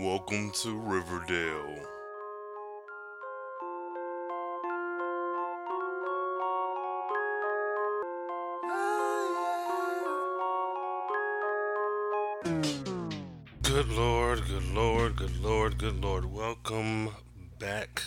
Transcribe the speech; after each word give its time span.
Welcome 0.00 0.50
to 0.62 0.78
Riverdale. 0.78 1.78
Good 13.62 13.88
Lord, 13.90 14.40
good 14.48 14.64
Lord, 14.72 15.16
good 15.16 15.36
Lord, 15.36 15.76
good 15.76 16.02
Lord. 16.02 16.24
Welcome 16.24 17.10
back 17.58 18.02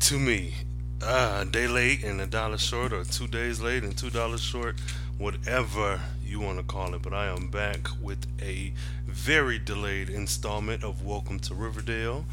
to 0.00 0.18
me. 0.18 0.54
Uh, 1.02 1.40
a 1.42 1.44
day 1.44 1.66
late 1.66 2.02
and 2.02 2.18
a 2.22 2.26
dollar 2.26 2.56
short, 2.56 2.94
or 2.94 3.04
two 3.04 3.26
days 3.26 3.60
late 3.60 3.82
and 3.82 3.94
two 3.94 4.08
dollars 4.08 4.40
short, 4.40 4.76
whatever 5.18 6.00
you 6.24 6.40
want 6.40 6.56
to 6.56 6.64
call 6.64 6.94
it. 6.94 7.02
But 7.02 7.12
I 7.12 7.26
am 7.26 7.48
back 7.48 7.88
with 8.00 8.26
a 8.40 8.72
very 9.14 9.60
delayed 9.60 10.10
installment 10.10 10.82
of 10.82 11.04
Welcome 11.04 11.38
to 11.40 11.54
Riverdale, 11.54 12.26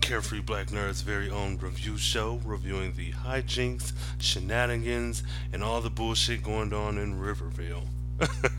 Carefree 0.00 0.40
Black 0.40 0.68
Nerd's 0.68 1.02
very 1.02 1.28
own 1.30 1.58
review 1.58 1.98
show, 1.98 2.40
reviewing 2.44 2.94
the 2.96 3.12
hijinks, 3.12 3.92
shenanigans, 4.18 5.22
and 5.52 5.62
all 5.62 5.82
the 5.82 5.90
bullshit 5.90 6.42
going 6.42 6.72
on 6.72 6.96
in 6.96 7.20
Riverville. 7.20 7.82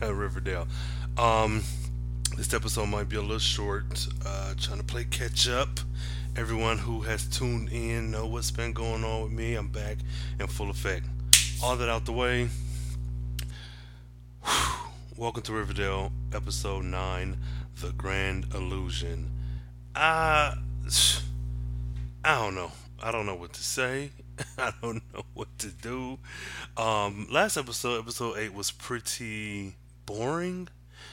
Riverdale. 0.00 0.68
Um, 1.18 1.64
this 2.36 2.54
episode 2.54 2.86
might 2.86 3.08
be 3.08 3.16
a 3.16 3.20
little 3.20 3.38
short. 3.38 4.06
Uh, 4.24 4.54
trying 4.56 4.78
to 4.78 4.84
play 4.84 5.04
catch 5.04 5.48
up. 5.48 5.80
Everyone 6.36 6.78
who 6.78 7.00
has 7.00 7.26
tuned 7.26 7.70
in 7.70 8.12
know 8.12 8.26
what's 8.26 8.52
been 8.52 8.72
going 8.72 9.04
on 9.04 9.24
with 9.24 9.32
me. 9.32 9.56
I'm 9.56 9.68
back 9.68 9.98
in 10.38 10.46
full 10.46 10.70
effect. 10.70 11.04
All 11.62 11.76
that 11.76 11.88
out 11.88 12.06
the 12.06 12.12
way. 12.12 12.48
Welcome 15.20 15.42
to 15.42 15.52
Riverdale, 15.52 16.12
episode 16.32 16.86
nine, 16.86 17.36
The 17.82 17.92
Grand 17.92 18.46
Illusion. 18.54 19.30
Uh, 19.94 20.54
I 22.24 22.40
don't 22.40 22.54
know. 22.54 22.72
I 23.02 23.12
don't 23.12 23.26
know 23.26 23.34
what 23.34 23.52
to 23.52 23.62
say. 23.62 24.12
I 24.58 24.72
don't 24.80 25.02
know 25.12 25.24
what 25.34 25.58
to 25.58 25.68
do. 25.68 26.18
Um, 26.78 27.28
last 27.30 27.58
episode, 27.58 27.98
episode 27.98 28.38
eight, 28.38 28.54
was 28.54 28.70
pretty 28.70 29.76
boring 30.06 30.68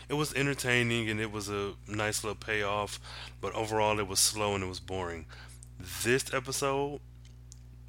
it 0.07 0.13
was 0.13 0.33
entertaining 0.35 1.09
and 1.09 1.19
it 1.19 1.33
was 1.33 1.49
a 1.49 1.73
nice 1.85 2.23
little 2.23 2.37
payoff, 2.37 3.01
but 3.41 3.53
overall 3.55 3.99
it 3.99 4.07
was 4.07 4.19
slow 4.19 4.55
and 4.55 4.63
it 4.63 4.67
was 4.67 4.79
boring. 4.79 5.25
This 6.05 6.33
episode, 6.33 7.01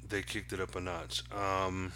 they 0.09 0.21
kicked 0.21 0.51
it 0.51 0.59
up 0.59 0.75
a 0.75 0.81
notch. 0.81 1.23
Um, 1.31 1.93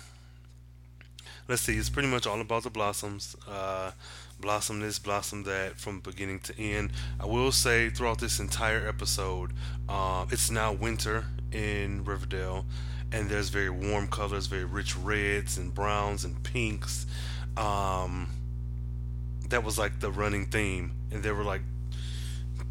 let's 1.47 1.61
see, 1.61 1.75
it's 1.77 1.89
pretty 1.89 2.07
much 2.07 2.25
all 2.25 2.39
about 2.41 2.63
the 2.63 2.69
blossoms. 2.69 3.35
Uh, 3.47 3.91
blossom 4.39 4.79
this, 4.79 4.99
blossom 4.99 5.43
that, 5.43 5.79
from 5.79 5.99
beginning 5.99 6.39
to 6.39 6.59
end. 6.59 6.91
I 7.19 7.25
will 7.25 7.51
say 7.51 7.89
throughout 7.89 8.19
this 8.19 8.39
entire 8.39 8.87
episode, 8.87 9.51
uh, 9.87 10.25
it's 10.31 10.49
now 10.51 10.73
winter 10.73 11.25
in 11.51 12.03
Riverdale, 12.03 12.65
and 13.11 13.29
there's 13.29 13.49
very 13.49 13.69
warm 13.69 14.07
colors, 14.07 14.47
very 14.47 14.65
rich 14.65 14.97
reds 14.97 15.57
and 15.57 15.73
browns 15.73 16.25
and 16.25 16.41
pinks. 16.43 17.05
Um, 17.55 18.29
that 19.49 19.63
was 19.63 19.77
like 19.77 19.99
the 19.99 20.11
running 20.11 20.47
theme, 20.47 20.91
and 21.11 21.23
there 21.23 21.35
were 21.35 21.43
like 21.43 21.61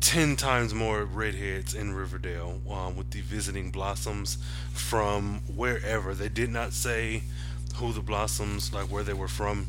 ten 0.01 0.35
times 0.35 0.75
more 0.75 1.05
redheads 1.05 1.75
in 1.75 1.95
Riverdale 1.95 2.61
um, 2.69 2.97
with 2.97 3.11
the 3.11 3.21
visiting 3.21 3.71
blossoms 3.71 4.37
from 4.73 5.43
wherever. 5.55 6.13
They 6.13 6.29
did 6.29 6.51
not 6.51 6.73
say 6.73 7.23
who 7.77 7.93
the 7.93 8.01
blossoms, 8.01 8.73
like 8.73 8.87
where 8.87 9.03
they 9.03 9.13
were 9.13 9.29
from. 9.29 9.67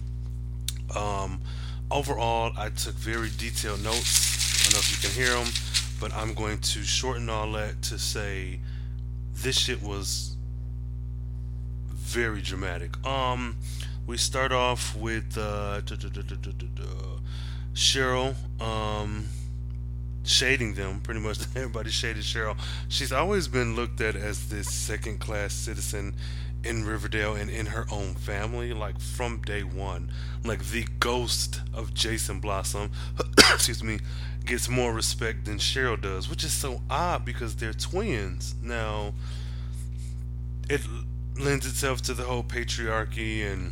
Um, 0.96 1.42
overall, 1.90 2.52
I 2.58 2.70
took 2.70 2.96
very 2.96 3.30
detailed 3.38 3.84
notes. 3.84 4.62
I 4.62 4.64
don't 4.66 4.74
know 4.74 4.80
if 4.80 4.92
you 4.92 5.10
can 5.10 5.16
hear 5.16 5.34
them, 5.34 5.52
but 6.00 6.14
I'm 6.14 6.34
going 6.34 6.60
to 6.60 6.84
shorten 6.84 7.30
all 7.30 7.52
that 7.54 7.82
to 7.84 8.00
say 8.00 8.60
this 9.34 9.58
shit 9.58 9.82
was 9.82 10.36
very 11.92 12.42
dramatic. 12.42 13.06
Um, 13.06 13.58
we 14.06 14.18
start 14.18 14.52
off 14.52 14.96
with 14.96 15.38
uh, 15.38 15.82
Cheryl 17.74 18.36
um, 18.62 19.26
shading 20.24 20.74
them. 20.76 21.00
Pretty 21.02 21.20
much 21.20 21.40
everybody 21.56 21.90
shaded 21.90 22.24
Cheryl. 22.24 22.58
She's 22.88 23.12
always 23.12 23.48
been 23.48 23.76
looked 23.76 24.02
at 24.02 24.16
as 24.16 24.50
this 24.50 24.72
second 24.72 25.20
class 25.20 25.54
citizen 25.54 26.16
in 26.64 26.86
Riverdale 26.86 27.36
and 27.36 27.50
in 27.50 27.68
her 27.68 27.86
own 27.92 28.14
family, 28.14 28.74
like 28.74 29.00
from 29.00 29.42
day 29.42 29.64
one. 29.64 30.12
Like 30.44 30.66
the 30.66 30.86
ghost 31.00 31.62
of 31.74 31.94
Jason 31.94 32.40
Blossom, 32.40 32.92
excuse 33.38 33.84
me, 33.84 34.00
gets 34.46 34.70
more 34.70 34.94
respect 34.94 35.46
than 35.46 35.58
Cheryl 35.58 36.00
does, 36.00 36.30
which 36.30 36.44
is 36.44 36.54
so 36.54 36.82
odd 36.90 37.26
because 37.26 37.56
they're 37.56 37.74
twins. 37.74 38.56
Now, 38.62 39.14
it 40.70 40.82
lends 41.40 41.66
itself 41.66 42.02
to 42.04 42.14
the 42.14 42.24
whole 42.24 42.44
patriarchy 42.44 43.46
and 43.46 43.72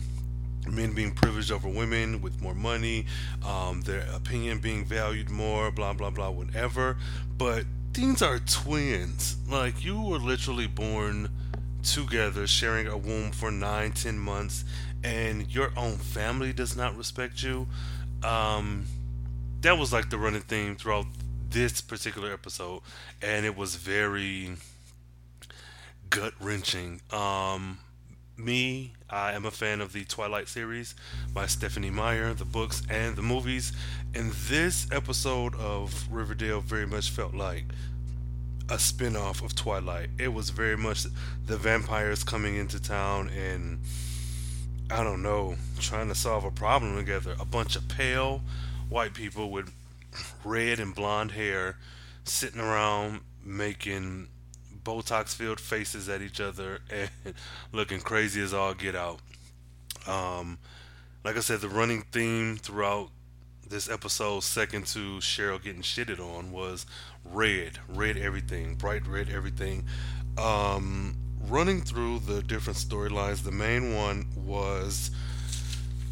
men 0.69 0.93
being 0.93 1.11
privileged 1.11 1.51
over 1.51 1.67
women 1.67 2.21
with 2.21 2.41
more 2.41 2.53
money, 2.53 3.05
um, 3.45 3.81
their 3.81 4.05
opinion 4.13 4.59
being 4.59 4.85
valued 4.85 5.29
more, 5.29 5.71
blah 5.71 5.93
blah 5.93 6.09
blah, 6.09 6.29
whatever. 6.29 6.97
But 7.37 7.65
these 7.93 8.21
are 8.21 8.39
twins. 8.39 9.37
Like 9.49 9.83
you 9.83 10.01
were 10.01 10.19
literally 10.19 10.67
born 10.67 11.29
together, 11.83 12.47
sharing 12.47 12.87
a 12.87 12.97
womb 12.97 13.31
for 13.31 13.51
nine, 13.51 13.91
ten 13.91 14.17
months, 14.17 14.63
and 15.03 15.53
your 15.53 15.71
own 15.77 15.97
family 15.97 16.53
does 16.53 16.75
not 16.75 16.95
respect 16.95 17.43
you. 17.43 17.67
Um, 18.23 18.85
that 19.61 19.77
was 19.77 19.91
like 19.91 20.09
the 20.09 20.17
running 20.17 20.41
theme 20.41 20.75
throughout 20.75 21.05
this 21.49 21.81
particular 21.81 22.31
episode, 22.33 22.81
and 23.21 23.45
it 23.45 23.55
was 23.55 23.75
very 23.75 24.55
gut 26.09 26.33
wrenching. 26.39 27.01
Um, 27.11 27.79
me, 28.37 28.93
I 29.09 29.33
am 29.33 29.45
a 29.45 29.51
fan 29.51 29.81
of 29.81 29.93
the 29.93 30.03
Twilight 30.05 30.47
series 30.47 30.95
by 31.33 31.45
Stephenie 31.45 31.89
Meyer, 31.89 32.33
the 32.33 32.45
books 32.45 32.81
and 32.89 33.15
the 33.15 33.21
movies. 33.21 33.71
And 34.13 34.31
this 34.31 34.87
episode 34.91 35.55
of 35.55 36.07
Riverdale 36.11 36.61
very 36.61 36.87
much 36.87 37.09
felt 37.09 37.33
like 37.33 37.65
a 38.71 38.79
spin 38.79 39.17
off 39.17 39.43
of 39.43 39.53
Twilight. 39.53 40.09
It 40.17 40.29
was 40.29 40.49
very 40.49 40.77
much 40.77 41.03
the 41.45 41.57
vampires 41.57 42.23
coming 42.23 42.55
into 42.55 42.81
town 42.81 43.29
and, 43.29 43.81
I 44.89 45.03
don't 45.03 45.21
know, 45.21 45.55
trying 45.77 46.07
to 46.07 46.15
solve 46.15 46.45
a 46.45 46.51
problem 46.51 46.95
together. 46.95 47.35
A 47.37 47.43
bunch 47.43 47.75
of 47.75 47.89
pale 47.89 48.41
white 48.87 49.13
people 49.13 49.51
with 49.51 49.73
red 50.45 50.79
and 50.79 50.95
blonde 50.95 51.31
hair 51.31 51.77
sitting 52.23 52.61
around 52.61 53.19
making 53.43 54.29
Botox 54.85 55.35
filled 55.35 55.59
faces 55.59 56.07
at 56.07 56.21
each 56.21 56.39
other 56.39 56.79
and 56.89 57.09
looking 57.73 57.99
crazy 57.99 58.41
as 58.41 58.53
all 58.53 58.73
get 58.73 58.95
out. 58.95 59.19
Um, 60.07 60.59
like 61.25 61.35
I 61.35 61.41
said, 61.41 61.59
the 61.59 61.67
running 61.67 62.03
theme 62.13 62.55
throughout 62.55 63.09
this 63.71 63.89
episode, 63.89 64.43
second 64.43 64.85
to 64.85 65.19
Cheryl 65.19 65.63
getting 65.63 65.81
shitted 65.81 66.19
on, 66.19 66.51
was 66.51 66.85
red, 67.23 67.79
red 67.87 68.17
everything, 68.17 68.75
bright 68.75 69.07
red 69.07 69.29
everything. 69.29 69.85
Um, 70.37 71.15
running 71.47 71.81
through 71.81 72.19
the 72.19 72.43
different 72.43 72.77
storylines, 72.77 73.43
the 73.43 73.51
main 73.51 73.95
one 73.95 74.27
was 74.35 75.09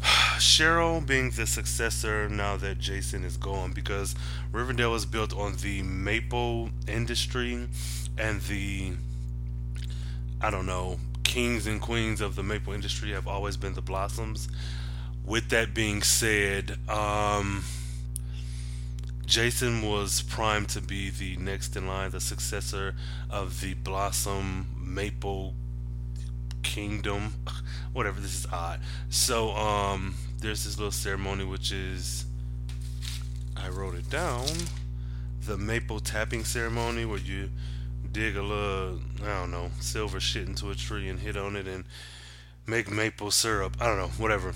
Cheryl 0.38 1.06
being 1.06 1.30
the 1.32 1.46
successor 1.46 2.30
now 2.30 2.56
that 2.56 2.78
Jason 2.78 3.24
is 3.24 3.36
gone 3.36 3.72
because 3.72 4.14
Riverdale 4.50 4.94
is 4.94 5.04
built 5.04 5.36
on 5.36 5.56
the 5.56 5.82
maple 5.82 6.70
industry 6.88 7.68
and 8.16 8.40
the 8.42 8.94
I 10.40 10.50
don't 10.50 10.66
know 10.66 10.98
kings 11.24 11.66
and 11.66 11.80
queens 11.80 12.22
of 12.22 12.34
the 12.36 12.42
maple 12.42 12.72
industry 12.72 13.12
have 13.12 13.28
always 13.28 13.56
been 13.56 13.74
the 13.74 13.82
blossoms. 13.82 14.48
With 15.30 15.50
that 15.50 15.74
being 15.74 16.02
said, 16.02 16.76
um, 16.88 17.62
Jason 19.24 19.88
was 19.88 20.22
primed 20.22 20.70
to 20.70 20.80
be 20.80 21.08
the 21.08 21.36
next 21.36 21.76
in 21.76 21.86
line, 21.86 22.10
the 22.10 22.18
successor 22.18 22.96
of 23.30 23.60
the 23.60 23.74
Blossom 23.74 24.66
Maple 24.76 25.54
Kingdom. 26.64 27.34
Whatever, 27.92 28.18
this 28.18 28.40
is 28.40 28.46
odd. 28.52 28.80
So, 29.08 29.52
um, 29.52 30.16
there's 30.40 30.64
this 30.64 30.76
little 30.78 30.90
ceremony 30.90 31.44
which 31.44 31.70
is 31.70 32.24
I 33.56 33.68
wrote 33.68 33.94
it 33.94 34.10
down. 34.10 34.48
The 35.46 35.56
maple 35.56 36.00
tapping 36.00 36.42
ceremony 36.42 37.04
where 37.04 37.20
you 37.20 37.50
dig 38.10 38.36
a 38.36 38.42
little, 38.42 38.98
I 39.22 39.26
don't 39.26 39.52
know, 39.52 39.70
silver 39.78 40.18
shit 40.18 40.48
into 40.48 40.70
a 40.70 40.74
tree 40.74 41.08
and 41.08 41.20
hit 41.20 41.36
on 41.36 41.54
it 41.54 41.68
and 41.68 41.84
make 42.66 42.90
maple 42.90 43.30
syrup. 43.30 43.76
I 43.80 43.86
don't 43.86 43.98
know, 43.98 44.08
whatever. 44.18 44.54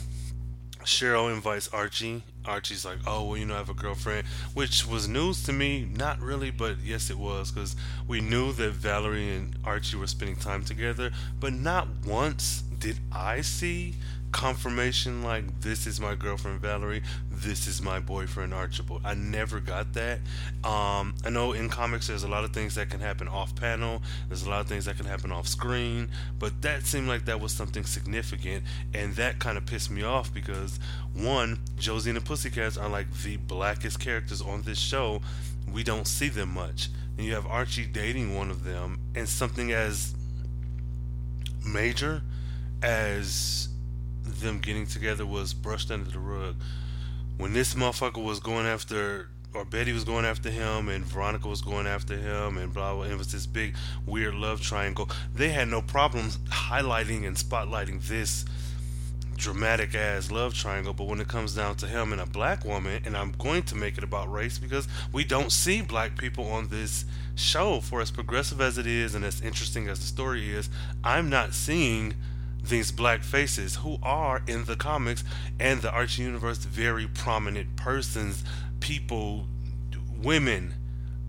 Cheryl 0.85 1.33
invites 1.33 1.69
Archie. 1.69 2.23
Archie's 2.45 2.85
like, 2.85 2.99
oh, 3.07 3.25
well, 3.25 3.37
you 3.37 3.47
know, 3.47 3.55
I 3.55 3.59
have 3.59 3.71
a 3.71 3.75
girlfriend, 3.75 4.27
which 4.53 4.87
was 4.87 5.09
news 5.09 5.43
to 5.45 5.53
me. 5.53 5.89
Not 5.91 6.21
really, 6.21 6.51
but 6.51 6.79
yes, 6.85 7.11
it 7.11 7.19
was, 7.19 7.51
because 7.51 7.75
we 8.07 8.21
knew 8.21 8.53
that 8.53 8.73
Valerie 8.73 9.35
and 9.35 9.57
Archie 9.65 9.97
were 9.97 10.07
spending 10.07 10.37
time 10.37 10.65
together, 10.65 11.11
but 11.41 11.53
not 11.53 11.89
once 12.07 12.63
did 12.79 12.99
I 13.11 13.41
see 13.41 13.95
confirmation 14.35 15.23
like 15.23 15.61
this 15.61 15.87
is 15.87 16.01
my 16.01 16.17
girlfriend 16.17 16.61
Valerie, 16.61 17.05
this 17.31 17.69
is 17.69 17.81
my 17.81 18.01
boyfriend 18.01 18.53
Archibald. 18.53 19.01
I 19.05 19.15
never 19.15 19.61
got 19.61 19.93
that. 19.93 20.19
Um, 20.65 21.15
I 21.25 21.31
know 21.31 21.53
in 21.53 21.69
comics 21.69 22.09
there's 22.09 22.25
a 22.25 22.29
lot 22.29 22.43
of 22.43 22.53
things 22.53 22.75
that 22.75 22.91
can 22.91 22.99
happen 22.99 23.29
off 23.29 23.55
panel, 23.55 24.03
there's 24.27 24.43
a 24.43 24.51
lot 24.51 24.61
of 24.61 24.67
things 24.67 24.87
that 24.87 24.97
can 24.97 25.07
happen 25.07 25.31
off 25.31 25.47
screen, 25.47 26.11
but 26.37 26.63
that 26.63 26.85
seemed 26.85 27.07
like 27.07 27.27
that 27.27 27.39
was 27.39 27.53
something 27.53 27.85
significant, 27.85 28.65
and 28.93 29.15
that 29.15 29.39
kind 29.39 29.57
of 29.57 29.67
pissed 29.67 29.89
me 29.89 30.03
off 30.03 30.35
because 30.35 30.81
one, 31.15 31.61
Josie 31.79 32.11
and 32.11 32.17
the 32.17 32.21
Pussycats 32.21 32.77
are 32.77 32.89
like 32.89 33.07
the 33.23 33.37
blackest 33.37 34.01
characters 34.01 34.43
on 34.43 34.63
this 34.63 34.81
show. 34.81 35.23
We 35.73 35.85
don't 35.85 36.09
see 36.09 36.29
them 36.29 36.53
much. 36.53 36.89
And 37.17 37.25
you 37.25 37.35
have 37.35 37.47
Archie 37.47 37.87
dating 37.87 38.35
one 38.35 38.51
of 38.51 38.65
them, 38.65 38.99
and 39.15 39.29
something 39.29 39.71
as 39.71 40.13
major 41.65 42.23
as 42.83 43.69
them 44.25 44.59
getting 44.59 44.87
together 44.87 45.27
was 45.27 45.55
brushed 45.55 45.91
under 45.91 46.11
the 46.11 46.19
rug. 46.19 46.57
When 47.37 47.53
this 47.53 47.75
motherfucker 47.75 48.23
was 48.23 48.41
going 48.41 48.67
after, 48.67 49.29
or 49.53 49.65
Betty 49.65 49.93
was 49.93 50.05
going 50.05 50.25
after 50.25 50.51
him, 50.51 50.89
and 50.89 51.05
Veronica 51.05 51.49
was 51.49 51.63
going 51.63 51.87
after 51.87 52.17
him, 52.17 52.59
and 52.59 52.73
blah 52.73 52.95
blah, 52.95 53.03
and 53.05 53.13
it 53.13 53.19
was 53.19 53.33
this 53.33 53.47
big 53.47 53.77
weird 54.07 54.35
love 54.35 54.61
triangle. 54.61 55.11
They 55.35 55.51
had 55.51 55.69
no 55.69 55.83
problems 55.83 56.39
highlighting 56.49 57.27
and 57.27 57.37
spotlighting 57.37 58.07
this 58.07 58.45
dramatic 59.37 59.95
ass 59.95 60.31
love 60.31 60.55
triangle, 60.55 60.95
but 60.95 61.07
when 61.07 61.21
it 61.21 61.29
comes 61.29 61.55
down 61.55 61.75
to 61.77 61.87
him 61.87 62.13
and 62.13 62.21
a 62.21 62.27
black 62.27 62.65
woman, 62.65 63.03
and 63.05 63.17
I'm 63.17 63.33
going 63.33 63.63
to 63.65 63.75
make 63.75 63.99
it 63.99 64.05
about 64.05 64.31
race 64.31 64.59
because 64.59 64.89
we 65.13 65.25
don't 65.25 65.53
see 65.53 65.83
black 65.83 66.17
people 66.17 66.47
on 66.51 66.69
this 66.69 67.05
show 67.35 67.81
for 67.81 68.01
as 68.01 68.11
progressive 68.11 68.61
as 68.61 68.79
it 68.79 68.87
is 68.87 69.15
and 69.15 69.25
as 69.25 69.41
interesting 69.41 69.89
as 69.89 69.99
the 69.99 70.07
story 70.07 70.55
is, 70.55 70.69
I'm 71.03 71.29
not 71.29 71.53
seeing 71.53 72.15
these 72.69 72.91
black 72.91 73.23
faces 73.23 73.77
who 73.77 73.99
are 74.03 74.43
in 74.47 74.65
the 74.65 74.77
comics 74.77 75.23
and 75.61 75.83
the 75.83 75.91
Archie 75.91 76.23
universe 76.23 76.59
very 76.59 77.07
prominent 77.07 77.77
persons, 77.77 78.45
people, 78.81 79.47
women. 80.23 80.75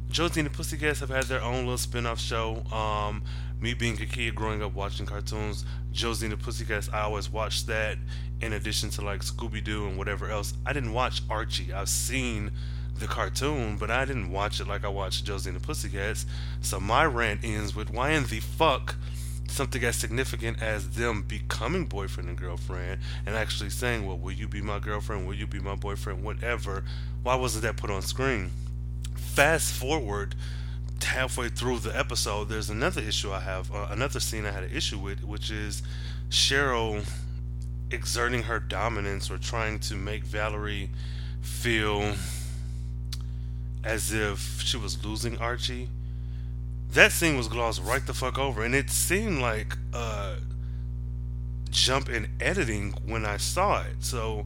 Josie 0.10 0.40
and 0.40 0.50
the 0.50 0.54
Pussycats 0.54 1.02
have 1.02 1.10
had 1.10 1.26
their 1.26 1.42
own 1.42 1.66
little 1.66 1.78
spin-off 1.78 2.20
show. 2.20 2.64
Um, 2.72 3.24
me 3.60 3.74
being 3.74 4.02
a 4.02 4.06
kid 4.06 4.36
growing 4.36 4.62
up 4.64 4.74
watching 4.74 5.06
cartoons, 5.06 5.66
Josie 5.92 6.28
and 6.28 6.34
the 6.34 6.38
Pussycats, 6.38 6.90
I 6.94 7.02
always 7.02 7.30
watched 7.30 7.68
that 7.68 7.98
in 8.42 8.54
addition 8.54 8.90
to 8.92 9.02
like 9.02 9.22
Scooby 9.22 9.64
Doo 9.64 9.88
and 9.88 9.98
whatever 9.98 10.30
else. 10.30 10.54
I 10.66 10.74
didn't 10.74 10.94
watch 10.94 11.22
Archie. 11.30 11.74
I've 11.74 11.90
seen 11.90 12.52
the 13.00 13.08
cartoon, 13.08 13.78
but 13.78 13.92
I 13.92 14.06
didn't 14.06 14.32
watch 14.32 14.62
it 14.62 14.68
like 14.68 14.86
I 14.86 14.90
watched 14.90 15.26
Josie 15.26 15.50
and 15.50 15.60
the 15.60 15.66
Pussycats. 15.66 16.26
So 16.62 16.80
my 16.80 17.06
rant 17.06 17.42
ends 17.44 17.76
with 17.76 17.90
why 17.90 18.12
in 18.12 18.26
the 18.26 18.40
fuck 18.40 18.96
something 19.48 19.84
as 19.84 19.96
significant 19.96 20.62
as 20.62 20.92
them 20.92 21.24
becoming 21.24 21.86
boyfriend 21.86 22.30
and 22.30 22.38
girlfriend 22.38 23.00
and 23.26 23.36
actually 23.36 23.70
saying, 23.70 24.06
Well, 24.06 24.18
will 24.18 24.34
you 24.34 24.48
be 24.48 24.62
my 24.62 24.80
girlfriend? 24.80 25.28
Will 25.28 25.36
you 25.36 25.48
be 25.48 25.60
my 25.60 25.76
boyfriend? 25.76 26.24
Whatever. 26.24 26.84
Why 27.24 27.36
wasn't 27.36 27.64
that 27.64 27.78
put 27.78 27.90
on 27.90 28.02
screen? 28.02 28.52
Fast 29.16 29.74
forward 29.74 30.36
halfway 31.04 31.50
through 31.50 31.80
the 31.80 31.98
episode, 31.98 32.50
there's 32.50 32.70
another 32.70 33.02
issue 33.02 33.32
I 33.32 33.40
have, 33.40 33.74
uh, 33.74 33.88
another 33.90 34.20
scene 34.20 34.46
I 34.46 34.52
had 34.52 34.64
an 34.64 34.72
issue 34.72 34.98
with, 34.98 35.24
which 35.24 35.52
is 35.52 35.84
Cheryl 36.30 37.06
exerting 37.92 38.44
her 38.44 38.60
dominance 38.60 39.30
or 39.30 39.38
trying 39.38 39.80
to 39.80 39.96
make 39.96 40.24
Valerie 40.24 40.90
feel 41.42 42.16
as 43.84 44.12
if 44.12 44.62
she 44.62 44.78
was 44.78 45.04
losing 45.06 45.38
Archie 45.38 45.90
that 46.96 47.12
scene 47.12 47.36
was 47.36 47.50
glossed 47.50 47.84
right 47.84 48.06
the 48.06 48.14
fuck 48.14 48.40
over, 48.40 48.64
and 48.64 48.74
it 48.74 48.90
seemed 48.90 49.42
like 49.42 49.78
a 49.94 50.38
jump 51.70 52.10
in 52.10 52.28
editing 52.40 52.94
when 53.06 53.26
I 53.26 53.36
saw 53.36 53.82
it. 53.82 53.98
So 54.00 54.46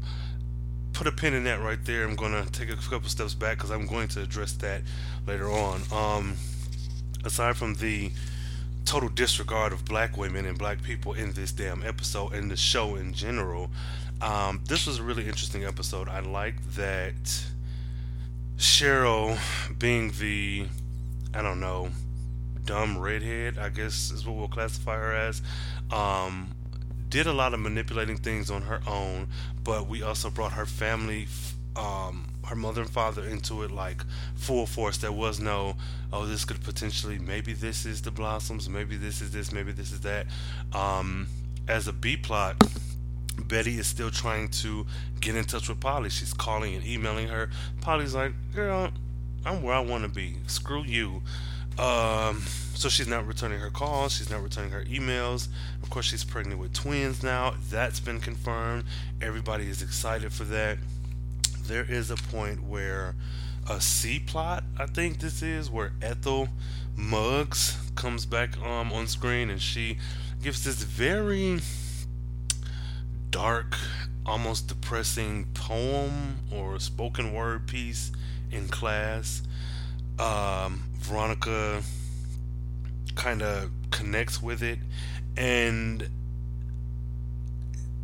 put 0.94 1.06
a 1.06 1.12
pin 1.12 1.36
in 1.36 1.44
that 1.44 1.62
right 1.62 1.84
there. 1.86 2.04
I'm 2.04 2.16
gonna 2.16 2.46
take 2.52 2.72
a 2.72 2.76
couple 2.76 3.08
steps 3.08 3.36
back 3.36 3.58
because 3.58 3.70
I'm 3.70 3.86
going 3.86 4.08
to 4.10 4.24
address 4.24 4.54
that 4.54 4.82
later 5.28 5.50
on. 5.52 5.84
Um, 5.92 6.38
aside 7.24 7.56
from 7.56 7.76
the 7.76 8.12
total 8.84 9.10
disregard 9.10 9.72
of 9.72 9.86
black 9.86 10.18
women 10.18 10.48
and 10.48 10.58
black 10.58 10.82
people 10.82 11.14
in 11.14 11.34
this 11.34 11.52
damn 11.52 11.86
episode 11.86 12.34
and 12.34 12.50
the 12.50 12.58
show 12.58 12.96
in 12.96 13.14
general, 13.14 13.70
um, 14.24 14.62
this 14.68 14.88
was 14.88 14.98
a 14.98 15.04
really 15.04 15.28
interesting 15.28 15.64
episode. 15.64 16.10
I 16.10 16.22
like 16.22 16.56
that 16.74 17.44
Cheryl 18.58 19.38
being 19.78 20.14
the 20.18 20.66
I 21.32 21.44
don't 21.44 21.60
know 21.60 21.90
dumb 22.66 22.98
redhead, 22.98 23.58
I 23.58 23.70
guess 23.70 24.12
is 24.12 24.26
what 24.26 24.36
we'll 24.36 24.48
classify 24.48 24.96
her 24.96 25.14
as, 25.14 25.42
um, 25.92 26.56
did 27.10 27.28
a 27.28 27.34
lot 27.34 27.54
of 27.54 27.60
manipulating 27.60 28.18
things 28.18 28.52
on 28.52 28.64
her 28.64 28.82
own, 28.88 29.28
but 29.64 29.88
we 29.88 30.04
also 30.04 30.30
brought 30.30 30.54
her 30.54 30.66
family, 30.66 31.28
um, 31.76 32.28
her 32.46 32.56
mother 32.56 32.82
and 32.82 32.90
father 32.90 33.24
into 33.24 33.64
it 33.64 33.72
like 33.72 34.04
full 34.36 34.66
force. 34.66 34.98
There 34.98 35.12
was 35.12 35.40
no, 35.40 35.76
oh, 36.14 36.26
this 36.26 36.46
could 36.46 36.64
potentially, 36.64 37.18
maybe 37.18 37.54
this 37.54 37.86
is 37.86 38.02
the 38.02 38.12
Blossoms, 38.12 38.70
maybe 38.70 38.98
this 38.98 39.22
is 39.22 39.32
this, 39.32 39.52
maybe 39.52 39.72
this 39.72 39.92
is 39.92 40.02
that. 40.02 40.28
Um, 40.74 41.28
as 41.68 41.88
a 41.88 41.94
B 41.94 42.18
plot, 42.18 42.56
Betty 43.48 43.78
is 43.78 43.88
still 43.88 44.12
trying 44.12 44.50
to 44.50 44.86
get 45.20 45.36
in 45.36 45.46
touch 45.46 45.70
with 45.70 45.80
Polly. 45.80 46.10
She's 46.10 46.34
calling 46.34 46.76
and 46.76 46.86
emailing 46.86 47.28
her. 47.30 47.50
Polly's 47.82 48.14
like, 48.14 48.34
girl, 48.54 48.92
I'm 49.46 49.62
where 49.64 49.76
I 49.76 49.80
want 49.80 50.04
to 50.04 50.10
be. 50.10 50.36
Screw 50.48 50.84
you. 50.84 51.22
Um, 51.80 52.44
so 52.74 52.90
she's 52.90 53.08
not 53.08 53.26
returning 53.26 53.60
her 53.60 53.70
calls. 53.70 54.18
She's 54.18 54.30
not 54.30 54.44
returning 54.44 54.72
her 54.72 54.84
emails. 54.84 55.48
Of 55.82 55.90
course, 55.90 56.06
she's 56.06 56.26
pregnant 56.26 56.60
with 56.60 56.74
twins 56.74 57.24
now. 57.24 57.54
That's 57.70 58.00
been 58.02 58.20
confirmed. 58.20 58.84
Everybody 59.22 59.70
is 59.70 59.82
excited 59.82 60.34
for 60.34 60.44
that. 60.46 60.78
There 61.64 61.86
is 61.90 62.12
a 62.12 62.16
point 62.16 62.64
where 62.64 63.16
a 63.70 63.80
C 63.80 64.20
plot, 64.20 64.64
I 64.78 64.88
think 64.88 65.20
this 65.20 65.42
is, 65.42 65.70
where 65.70 65.94
Ethel 66.02 66.50
Muggs 66.98 67.78
comes 67.96 68.26
back 68.26 68.58
um, 68.62 68.92
on 68.92 69.08
screen 69.08 69.50
and 69.50 69.62
she 69.62 69.98
gives 70.42 70.64
this 70.64 70.84
very 70.84 71.60
dark, 73.30 73.78
almost 74.26 74.68
depressing 74.68 75.46
poem 75.54 76.40
or 76.52 76.80
spoken 76.80 77.34
word 77.34 77.68
piece 77.68 78.12
in 78.52 78.68
class. 78.68 79.44
Um, 80.20 80.84
Veronica 80.98 81.82
kind 83.16 83.42
of 83.42 83.72
connects 83.92 84.42
with 84.42 84.62
it, 84.62 84.80
and 85.38 86.10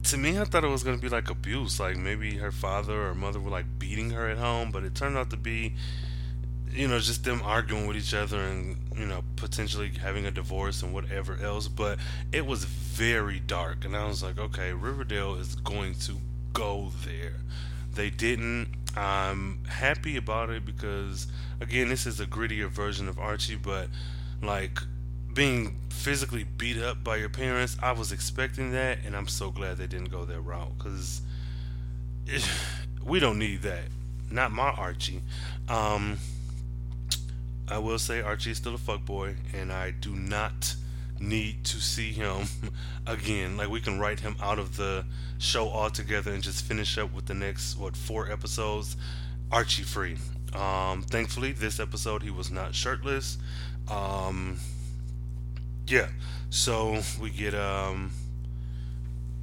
to 0.05 0.17
me, 0.17 0.39
I 0.39 0.43
thought 0.45 0.63
it 0.63 0.69
was 0.69 0.83
gonna 0.83 0.97
be 0.97 1.09
like 1.09 1.29
abuse, 1.29 1.79
like 1.79 1.97
maybe 1.97 2.37
her 2.37 2.51
father 2.51 3.07
or 3.07 3.15
mother 3.15 3.39
were 3.39 3.49
like 3.49 3.65
beating 3.79 4.11
her 4.11 4.29
at 4.29 4.37
home, 4.37 4.71
but 4.71 4.83
it 4.83 4.93
turned 4.93 5.17
out 5.17 5.29
to 5.31 5.37
be, 5.37 5.73
you 6.71 6.87
know, 6.87 6.99
just 6.99 7.23
them 7.23 7.41
arguing 7.43 7.87
with 7.87 7.97
each 7.97 8.13
other 8.13 8.39
and 8.39 8.77
you 8.95 9.05
know 9.05 9.23
potentially 9.35 9.91
having 10.01 10.25
a 10.25 10.31
divorce 10.31 10.83
and 10.83 10.93
whatever 10.93 11.37
else. 11.41 11.67
But 11.67 11.99
it 12.31 12.45
was 12.45 12.65
very 12.65 13.39
dark, 13.39 13.83
and 13.83 13.95
I 13.95 14.07
was 14.07 14.21
like, 14.21 14.37
okay, 14.37 14.73
Riverdale 14.73 15.35
is 15.35 15.55
going 15.55 15.95
to 16.05 16.17
go 16.53 16.91
there. 17.03 17.37
They 17.93 18.09
didn't. 18.09 18.67
I'm 18.95 19.63
happy 19.65 20.17
about 20.17 20.49
it 20.49 20.65
because 20.65 21.27
again, 21.59 21.89
this 21.89 22.05
is 22.05 22.19
a 22.19 22.25
grittier 22.25 22.69
version 22.69 23.07
of 23.07 23.19
Archie, 23.19 23.55
but 23.55 23.87
like 24.41 24.79
being 25.33 25.75
physically 25.89 26.43
beat 26.43 26.81
up 26.81 27.03
by 27.03 27.17
your 27.17 27.29
parents, 27.29 27.77
I 27.81 27.91
was 27.91 28.11
expecting 28.11 28.71
that, 28.71 28.99
and 29.05 29.15
I'm 29.15 29.27
so 29.27 29.51
glad 29.51 29.77
they 29.77 29.87
didn't 29.87 30.11
go 30.11 30.23
that 30.25 30.39
route 30.39 30.77
because 30.77 31.21
we 33.05 33.19
don't 33.19 33.37
need 33.37 33.61
that. 33.63 33.83
Not 34.31 34.51
my 34.51 34.69
Archie. 34.69 35.21
Um, 35.67 36.17
I 37.67 37.79
will 37.79 37.99
say 37.99 38.21
Archie 38.21 38.51
is 38.51 38.57
still 38.57 38.75
a 38.75 38.77
fuckboy, 38.77 39.35
and 39.53 39.71
I 39.73 39.91
do 39.91 40.15
not 40.15 40.75
need 41.19 41.63
to 41.65 41.79
see 41.79 42.11
him 42.11 42.47
again. 43.07 43.57
Like 43.57 43.69
we 43.69 43.81
can 43.81 43.99
write 43.99 44.19
him 44.19 44.35
out 44.41 44.59
of 44.59 44.77
the 44.77 45.05
show 45.37 45.69
altogether 45.69 46.31
and 46.31 46.41
just 46.43 46.63
finish 46.63 46.97
up 46.97 47.13
with 47.13 47.25
the 47.25 47.33
next 47.33 47.77
what 47.77 47.95
four 47.95 48.31
episodes 48.31 48.95
Archie 49.51 49.83
free. 49.83 50.17
Um, 50.53 51.01
thankfully, 51.03 51.51
this 51.51 51.79
episode 51.79 52.23
he 52.23 52.31
was 52.31 52.51
not 52.51 52.73
shirtless. 52.73 53.37
Um, 53.89 54.59
yeah, 55.87 56.07
so 56.49 57.01
we 57.21 57.29
get 57.29 57.53
um, 57.53 58.11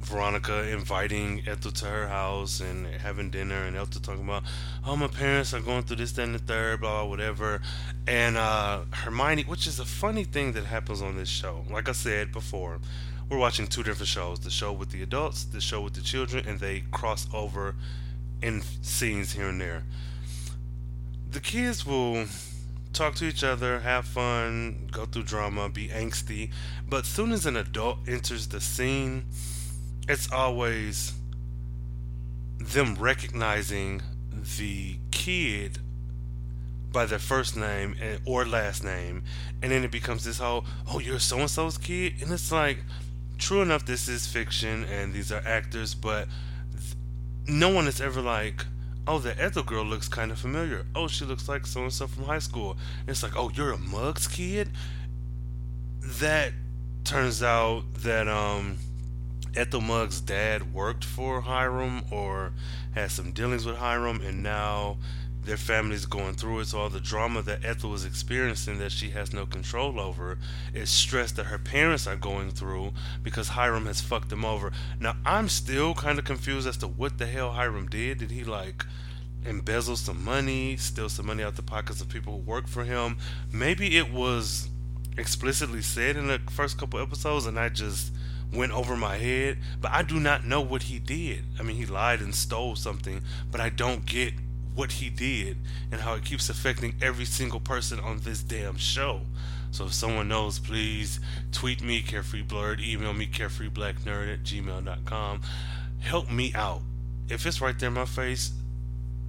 Veronica 0.03 0.69
inviting 0.69 1.43
Ethel 1.47 1.71
to 1.71 1.85
her 1.85 2.07
house 2.07 2.59
and 2.59 2.87
having 2.87 3.29
dinner, 3.29 3.63
and 3.65 3.75
Ethel 3.75 4.01
talking 4.01 4.23
about, 4.23 4.43
oh, 4.85 4.95
my 4.95 5.07
parents 5.07 5.53
are 5.53 5.59
going 5.59 5.83
through 5.83 5.97
this, 5.97 6.11
that, 6.13 6.23
and 6.23 6.35
the 6.35 6.39
third, 6.39 6.81
blah, 6.81 7.01
blah 7.01 7.09
whatever. 7.09 7.61
And 8.07 8.37
uh, 8.37 8.81
Hermione, 8.91 9.43
which 9.43 9.67
is 9.67 9.79
a 9.79 9.85
funny 9.85 10.23
thing 10.23 10.53
that 10.53 10.65
happens 10.65 11.01
on 11.01 11.17
this 11.17 11.29
show. 11.29 11.65
Like 11.69 11.89
I 11.89 11.93
said 11.93 12.31
before, 12.31 12.79
we're 13.29 13.37
watching 13.37 13.67
two 13.67 13.83
different 13.83 14.09
shows 14.09 14.39
the 14.39 14.49
show 14.49 14.71
with 14.71 14.91
the 14.91 15.01
adults, 15.01 15.43
the 15.43 15.61
show 15.61 15.81
with 15.81 15.93
the 15.93 16.01
children, 16.01 16.45
and 16.47 16.59
they 16.59 16.83
cross 16.91 17.27
over 17.33 17.75
in 18.41 18.61
scenes 18.81 19.33
here 19.33 19.47
and 19.47 19.61
there 19.61 19.83
the 21.33 21.39
kids 21.39 21.83
will 21.83 22.27
talk 22.93 23.15
to 23.15 23.25
each 23.25 23.43
other, 23.43 23.79
have 23.79 24.05
fun, 24.05 24.87
go 24.91 25.05
through 25.05 25.23
drama, 25.23 25.67
be 25.67 25.87
angsty, 25.87 26.51
but 26.87 27.07
soon 27.07 27.31
as 27.31 27.47
an 27.47 27.57
adult 27.57 27.97
enters 28.07 28.47
the 28.47 28.61
scene, 28.61 29.25
it's 30.07 30.31
always 30.31 31.13
them 32.59 32.95
recognizing 32.95 34.01
the 34.57 34.97
kid 35.11 35.79
by 36.91 37.05
their 37.05 37.19
first 37.19 37.55
name 37.57 37.95
and, 38.01 38.19
or 38.25 38.45
last 38.45 38.83
name, 38.83 39.23
and 39.61 39.71
then 39.71 39.83
it 39.83 39.91
becomes 39.91 40.23
this 40.23 40.37
whole, 40.39 40.65
oh, 40.87 40.99
you're 40.99 41.19
so 41.19 41.39
and 41.39 41.49
so's 41.49 41.77
kid, 41.77 42.13
and 42.21 42.31
it's 42.31 42.51
like, 42.51 42.79
true 43.37 43.61
enough, 43.61 43.85
this 43.85 44.07
is 44.07 44.27
fiction 44.27 44.85
and 44.85 45.13
these 45.13 45.31
are 45.31 45.41
actors, 45.45 45.93
but 45.95 46.27
th- 46.71 46.95
no 47.47 47.69
one 47.69 47.87
is 47.87 47.99
ever 47.99 48.21
like, 48.21 48.65
oh, 49.07 49.19
the 49.19 49.39
Ethel 49.41 49.63
girl 49.63 49.83
looks 49.83 50.07
kind 50.07 50.31
of 50.31 50.39
familiar. 50.39 50.85
Oh, 50.95 51.07
she 51.07 51.25
looks 51.25 51.49
like 51.49 51.65
so 51.65 51.81
and 51.81 51.91
so 51.91 52.07
from 52.07 52.23
high 52.23 52.39
school. 52.39 52.77
And 53.01 53.09
it's 53.09 53.23
like, 53.23 53.35
oh, 53.35 53.51
you're 53.53 53.71
a 53.71 53.77
Muggs 53.77 54.27
kid. 54.27 54.69
That 55.99 56.53
turns 57.03 57.43
out 57.43 57.83
that 57.95 58.27
um 58.29 58.77
Ethel 59.55 59.81
Muggs' 59.81 60.19
dad 60.19 60.73
worked 60.73 61.05
for 61.05 61.41
Hiram 61.41 62.03
or 62.11 62.53
had 62.93 63.11
some 63.11 63.31
dealings 63.31 63.65
with 63.65 63.77
Hiram, 63.77 64.21
and 64.21 64.41
now 64.41 64.97
their 65.45 65.57
family's 65.57 66.05
going 66.05 66.33
through 66.33 66.61
it. 66.61 66.67
So 66.67 66.79
all 66.79 66.89
the 66.89 66.99
drama 66.99 67.41
that 67.43 67.63
Ethel 67.63 67.91
was 67.91 68.05
experiencing 68.05 68.79
that 68.79 68.91
she 68.91 69.09
has 69.09 69.33
no 69.33 69.45
control 69.45 69.99
over 69.99 70.37
is 70.73 70.89
stress 70.89 71.31
that 71.33 71.47
her 71.47 71.57
parents 71.57 72.07
are 72.07 72.15
going 72.15 72.51
through 72.51 72.93
because 73.21 73.49
Hiram 73.49 73.85
has 73.85 74.01
fucked 74.01 74.29
them 74.29 74.45
over. 74.45 74.71
Now 74.99 75.15
I'm 75.25 75.49
still 75.49 75.93
kind 75.93 76.17
of 76.17 76.25
confused 76.25 76.67
as 76.67 76.77
to 76.77 76.87
what 76.87 77.17
the 77.17 77.25
hell 77.25 77.51
Hiram 77.51 77.87
did. 77.87 78.19
Did 78.19 78.31
he 78.31 78.43
like 78.43 78.85
embezzle 79.45 79.97
some 79.97 80.23
money, 80.23 80.77
steal 80.77 81.09
some 81.09 81.25
money 81.25 81.43
out 81.43 81.55
the 81.57 81.61
pockets 81.61 82.01
of 82.01 82.09
people 82.09 82.33
who 82.33 82.39
work 82.39 82.67
for 82.67 82.85
him? 82.85 83.17
Maybe 83.51 83.97
it 83.97 84.11
was 84.11 84.69
explicitly 85.17 85.81
said 85.81 86.15
in 86.15 86.27
the 86.27 86.39
first 86.49 86.77
couple 86.77 86.99
episodes 86.99 87.45
and 87.45 87.59
I 87.59 87.69
just 87.69 88.11
went 88.53 88.71
over 88.71 88.95
my 88.95 89.17
head, 89.17 89.57
but 89.81 89.91
I 89.91 90.03
do 90.03 90.19
not 90.19 90.45
know 90.45 90.61
what 90.61 90.83
he 90.83 90.99
did. 90.99 91.43
I 91.59 91.63
mean, 91.63 91.75
he 91.75 91.85
lied 91.85 92.21
and 92.21 92.33
stole 92.33 92.75
something, 92.75 93.21
but 93.51 93.59
I 93.59 93.69
don't 93.69 94.05
get 94.05 94.33
what 94.75 94.93
he 94.93 95.09
did 95.09 95.57
and 95.91 96.01
how 96.01 96.15
it 96.15 96.25
keeps 96.25 96.49
affecting 96.49 96.95
every 97.01 97.25
single 97.25 97.59
person 97.59 97.99
on 97.99 98.19
this 98.19 98.41
damn 98.41 98.77
show. 98.77 99.21
So 99.71 99.85
if 99.85 99.93
someone 99.93 100.27
knows, 100.27 100.59
please 100.59 101.19
tweet 101.51 101.81
me, 101.81 102.01
Carefree 102.01 102.43
Blurred, 102.43 102.79
email 102.79 103.13
me, 103.13 103.25
carefreeblacknerd 103.25 104.31
at 104.31 104.43
gmail.com. 104.43 105.41
Help 105.99 106.29
me 106.29 106.53
out. 106.53 106.81
If 107.29 107.45
it's 107.45 107.59
right 107.59 107.77
there 107.79 107.87
in 107.87 107.95
my 107.95 108.05
face, 108.05 108.51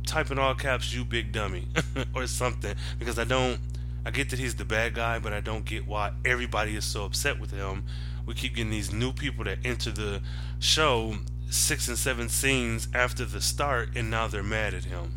type 0.06 0.30
in 0.30 0.38
all 0.38 0.54
caps, 0.54 0.92
you 0.92 1.04
big 1.04 1.32
dummy, 1.32 1.68
or 2.14 2.26
something, 2.26 2.74
because 2.98 3.18
I 3.18 3.24
don't, 3.24 3.58
I 4.04 4.10
get 4.10 4.28
that 4.30 4.38
he's 4.38 4.56
the 4.56 4.66
bad 4.66 4.94
guy, 4.94 5.18
but 5.18 5.32
I 5.32 5.40
don't 5.40 5.64
get 5.64 5.86
why 5.86 6.12
everybody 6.26 6.76
is 6.76 6.84
so 6.84 7.04
upset 7.04 7.40
with 7.40 7.50
him. 7.50 7.84
We 8.26 8.34
keep 8.34 8.54
getting 8.54 8.70
these 8.70 8.92
new 8.92 9.12
people 9.12 9.44
that 9.44 9.58
enter 9.64 9.90
the 9.90 10.22
show 10.58 11.16
six 11.50 11.88
and 11.88 11.98
seven 11.98 12.28
scenes 12.28 12.88
after 12.94 13.24
the 13.24 13.40
start, 13.40 13.90
and 13.94 14.10
now 14.10 14.28
they're 14.28 14.42
mad 14.42 14.74
at 14.74 14.84
him. 14.84 15.12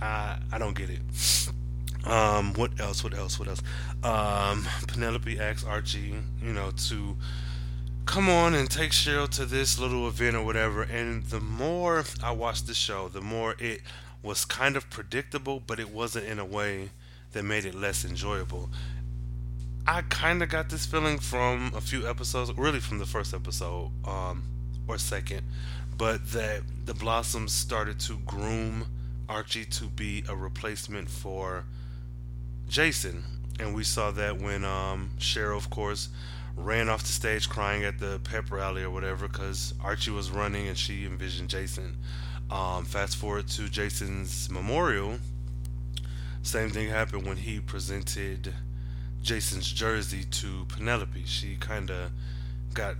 I 0.00 0.38
I 0.52 0.58
don't 0.58 0.76
get 0.76 0.90
it. 0.90 1.00
Um, 2.04 2.54
what 2.54 2.78
else? 2.78 3.02
What 3.02 3.14
else? 3.14 3.38
What 3.38 3.48
else? 3.48 3.62
Um, 4.04 4.66
Penelope 4.86 5.40
asks 5.40 5.64
Archie, 5.64 6.14
you 6.40 6.52
know, 6.52 6.70
to 6.88 7.16
come 8.06 8.28
on 8.28 8.54
and 8.54 8.70
take 8.70 8.92
Cheryl 8.92 9.28
to 9.30 9.44
this 9.44 9.78
little 9.78 10.06
event 10.06 10.36
or 10.36 10.44
whatever. 10.44 10.82
And 10.82 11.24
the 11.24 11.40
more 11.40 12.04
I 12.22 12.30
watched 12.30 12.68
the 12.68 12.74
show, 12.74 13.08
the 13.08 13.20
more 13.20 13.56
it 13.58 13.82
was 14.22 14.44
kind 14.44 14.76
of 14.76 14.88
predictable, 14.88 15.60
but 15.60 15.80
it 15.80 15.90
wasn't 15.90 16.26
in 16.26 16.38
a 16.38 16.44
way 16.44 16.90
that 17.32 17.42
made 17.42 17.64
it 17.64 17.74
less 17.74 18.04
enjoyable. 18.04 18.70
I 19.88 20.02
kind 20.02 20.42
of 20.42 20.48
got 20.48 20.68
this 20.68 20.84
feeling 20.84 21.20
from 21.20 21.70
a 21.72 21.80
few 21.80 22.08
episodes, 22.08 22.52
really 22.58 22.80
from 22.80 22.98
the 22.98 23.06
first 23.06 23.32
episode 23.32 23.92
um, 24.04 24.42
or 24.88 24.98
second, 24.98 25.42
but 25.96 26.32
that 26.32 26.62
the 26.86 26.92
Blossoms 26.92 27.52
started 27.52 28.00
to 28.00 28.18
groom 28.26 28.86
Archie 29.28 29.64
to 29.64 29.84
be 29.84 30.24
a 30.28 30.34
replacement 30.34 31.08
for 31.08 31.66
Jason. 32.68 33.22
And 33.60 33.76
we 33.76 33.84
saw 33.84 34.10
that 34.10 34.40
when 34.40 34.64
um, 34.64 35.10
Cheryl, 35.20 35.56
of 35.56 35.70
course, 35.70 36.08
ran 36.56 36.88
off 36.88 37.02
the 37.02 37.12
stage 37.12 37.48
crying 37.48 37.84
at 37.84 38.00
the 38.00 38.18
pep 38.24 38.50
rally 38.50 38.82
or 38.82 38.90
whatever 38.90 39.28
because 39.28 39.72
Archie 39.84 40.10
was 40.10 40.32
running 40.32 40.66
and 40.66 40.76
she 40.76 41.04
envisioned 41.04 41.48
Jason. 41.48 41.96
Um, 42.50 42.84
fast 42.86 43.16
forward 43.16 43.46
to 43.50 43.68
Jason's 43.68 44.50
memorial. 44.50 45.18
Same 46.42 46.70
thing 46.70 46.88
happened 46.88 47.24
when 47.24 47.36
he 47.36 47.60
presented 47.60 48.52
Jason's 49.26 49.70
jersey 49.70 50.22
to 50.22 50.64
Penelope. 50.68 51.24
She 51.24 51.56
kind 51.56 51.90
of 51.90 52.12
got 52.72 52.94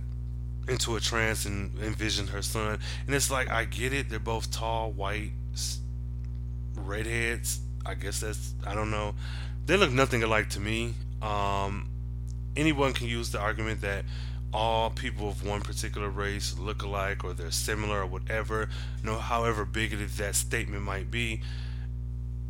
into 0.67 0.97
a 0.97 0.99
trance 0.99 1.45
and 1.45 1.71
envisioned 1.79 2.29
her 2.29 2.41
son. 2.41 2.79
And 3.05 3.15
it's 3.15 3.31
like, 3.31 3.49
I 3.49 3.63
get 3.63 3.93
it. 3.93 4.09
They're 4.09 4.19
both 4.19 4.51
tall, 4.51 4.91
white, 4.91 5.31
redheads. 6.75 7.61
I 7.85 7.93
guess 7.93 8.19
that's 8.19 8.53
I 8.65 8.75
don't 8.75 8.91
know. 8.91 9.15
They 9.65 9.77
look 9.77 9.91
nothing 9.91 10.21
alike 10.21 10.49
to 10.51 10.59
me. 10.59 10.95
Um, 11.21 11.89
anyone 12.57 12.91
can 12.91 13.07
use 13.07 13.31
the 13.31 13.39
argument 13.39 13.79
that 13.81 14.03
all 14.53 14.89
people 14.89 15.29
of 15.29 15.45
one 15.47 15.61
particular 15.61 16.09
race 16.09 16.57
look 16.59 16.83
alike 16.83 17.23
or 17.23 17.33
they're 17.33 17.51
similar 17.51 18.01
or 18.01 18.05
whatever. 18.05 18.67
No, 19.01 19.17
however 19.17 19.63
bigoted 19.63 20.09
that 20.09 20.35
statement 20.35 20.83
might 20.83 21.09
be. 21.09 21.41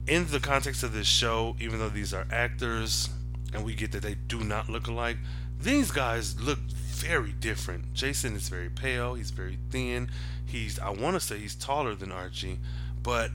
In 0.07 0.25
the 0.27 0.39
context 0.39 0.81
of 0.81 0.93
this 0.93 1.07
show, 1.07 1.55
even 1.59 1.77
though 1.77 1.89
these 1.89 2.13
are 2.13 2.25
actors 2.31 3.09
and 3.53 3.63
we 3.63 3.75
get 3.75 3.91
that 3.93 4.01
they 4.01 4.15
do 4.15 4.43
not 4.43 4.69
look 4.69 4.87
alike, 4.87 5.17
these 5.59 5.91
guys 5.91 6.39
look 6.39 6.59
very 6.59 7.31
different. 7.31 7.93
Jason 7.93 8.35
is 8.35 8.49
very 8.49 8.69
pale, 8.69 9.13
he's 9.13 9.31
very 9.31 9.57
thin. 9.69 10.09
He's 10.45 10.79
I 10.79 10.89
want 10.89 11.15
to 11.15 11.19
say 11.19 11.37
he's 11.37 11.55
taller 11.55 11.95
than 11.95 12.11
Archie, 12.11 12.59
but 13.03 13.31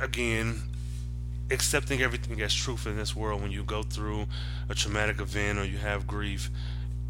again, 0.00 0.62
accepting 1.50 2.02
everything 2.02 2.40
as 2.40 2.54
truth 2.54 2.86
in 2.86 2.96
this 2.96 3.14
world 3.14 3.42
when 3.42 3.50
you 3.50 3.62
go 3.62 3.82
through 3.82 4.26
a 4.68 4.74
traumatic 4.74 5.20
event 5.20 5.58
or 5.58 5.64
you 5.64 5.78
have 5.78 6.06
grief, 6.06 6.50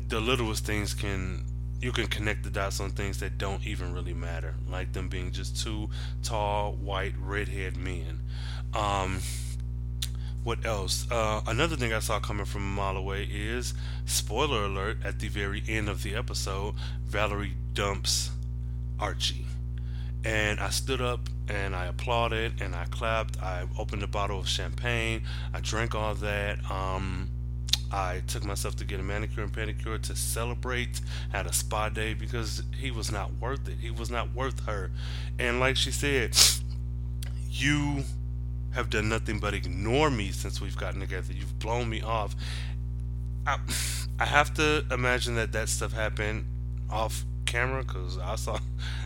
the 0.09 0.21
littlest 0.21 0.65
things 0.65 0.95
can 0.95 1.45
you 1.81 1.93
can 1.93 2.07
connect 2.07 2.43
the 2.45 2.51
dots 2.51 2.81
on 2.81 2.91
things 2.91 3.19
that 3.21 3.37
don't 3.37 3.67
even 3.67 3.93
really 3.93 4.15
matter, 4.15 4.55
like 4.71 4.93
them 4.95 5.09
being 5.09 5.31
just 5.31 5.63
two 5.63 5.91
tall, 6.23 6.73
white, 6.73 7.13
redhead 7.21 7.77
men. 7.77 8.21
Um, 8.73 9.21
what 10.45 10.65
else? 10.67 11.11
Uh, 11.11 11.41
another 11.47 11.75
thing 11.75 11.93
I 11.93 12.01
saw 12.01 12.21
coming 12.21 12.45
from 12.45 12.63
a 12.63 12.77
mile 12.77 12.97
away 12.99 13.25
is 13.25 13.73
spoiler 14.05 14.67
alert 14.67 14.99
at 15.03 15.19
the 15.19 15.29
very 15.29 15.63
end 15.67 15.89
of 15.89 16.03
the 16.03 16.15
episode, 16.15 16.75
Valerie 17.07 17.55
dumps 17.73 18.31
Archie. 19.01 19.47
And 20.23 20.61
I 20.61 20.69
stood 20.69 21.01
up 21.01 21.29
and 21.49 21.75
I 21.75 21.87
applauded 21.87 22.61
and 22.61 22.75
I 22.75 22.85
clapped. 22.85 23.43
I 23.43 23.67
opened 23.79 24.03
a 24.03 24.07
bottle 24.07 24.39
of 24.39 24.49
champagne. 24.49 25.23
I 25.53 25.61
drank 25.61 25.95
all 25.95 26.15
that. 26.17 26.71
Um, 26.71 27.31
I 27.91 28.23
took 28.27 28.45
myself 28.45 28.77
to 28.77 28.85
get 28.85 29.01
a 29.01 29.03
manicure 29.03 29.43
and 29.43 29.53
pedicure 29.53 30.01
to 30.03 30.17
celebrate. 30.17 31.01
Had 31.31 31.47
a 31.47 31.53
spa 31.53 31.89
day 31.89 32.13
because 32.13 32.63
he 32.79 32.91
was 32.91 33.11
not 33.11 33.33
worth 33.41 33.69
it. 33.69 33.77
He 33.81 33.91
was 33.91 34.11
not 34.11 34.35
worth 34.35 34.65
her. 34.67 34.91
And 35.39 35.61
like 35.61 35.77
she 35.77 35.91
said, 35.91 36.37
you 37.51 38.05
have 38.75 38.91
done 38.91 39.09
nothing 39.09 39.39
but 39.39 39.55
ignore 39.55 40.11
me 40.11 40.31
since 40.31 40.61
we've 40.61 40.77
gotten 40.77 41.01
together. 41.01 41.33
You've 41.33 41.59
blown 41.59 41.89
me 41.89 42.03
off. 42.03 42.35
I, 43.47 43.59
I 44.19 44.27
have 44.27 44.55
to 44.55 44.85
imagine 44.91 45.37
that 45.37 45.53
that 45.53 45.69
stuff 45.69 45.93
happened 45.93 46.47
off 46.91 47.25
camera 47.47 47.83
because 47.85 48.19
I 48.19 48.37
saw 48.37 48.59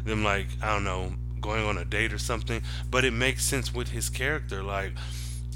them 0.05 0.25
like 0.25 0.47
I 0.63 0.73
don't 0.75 0.85
know 0.85 1.13
going 1.41 1.65
on 1.65 1.79
a 1.79 1.85
date 1.85 2.13
or 2.13 2.19
something. 2.19 2.63
But 2.91 3.05
it 3.05 3.13
makes 3.13 3.45
sense 3.45 3.73
with 3.75 3.89
his 3.89 4.11
character. 4.11 4.63
Like, 4.63 4.93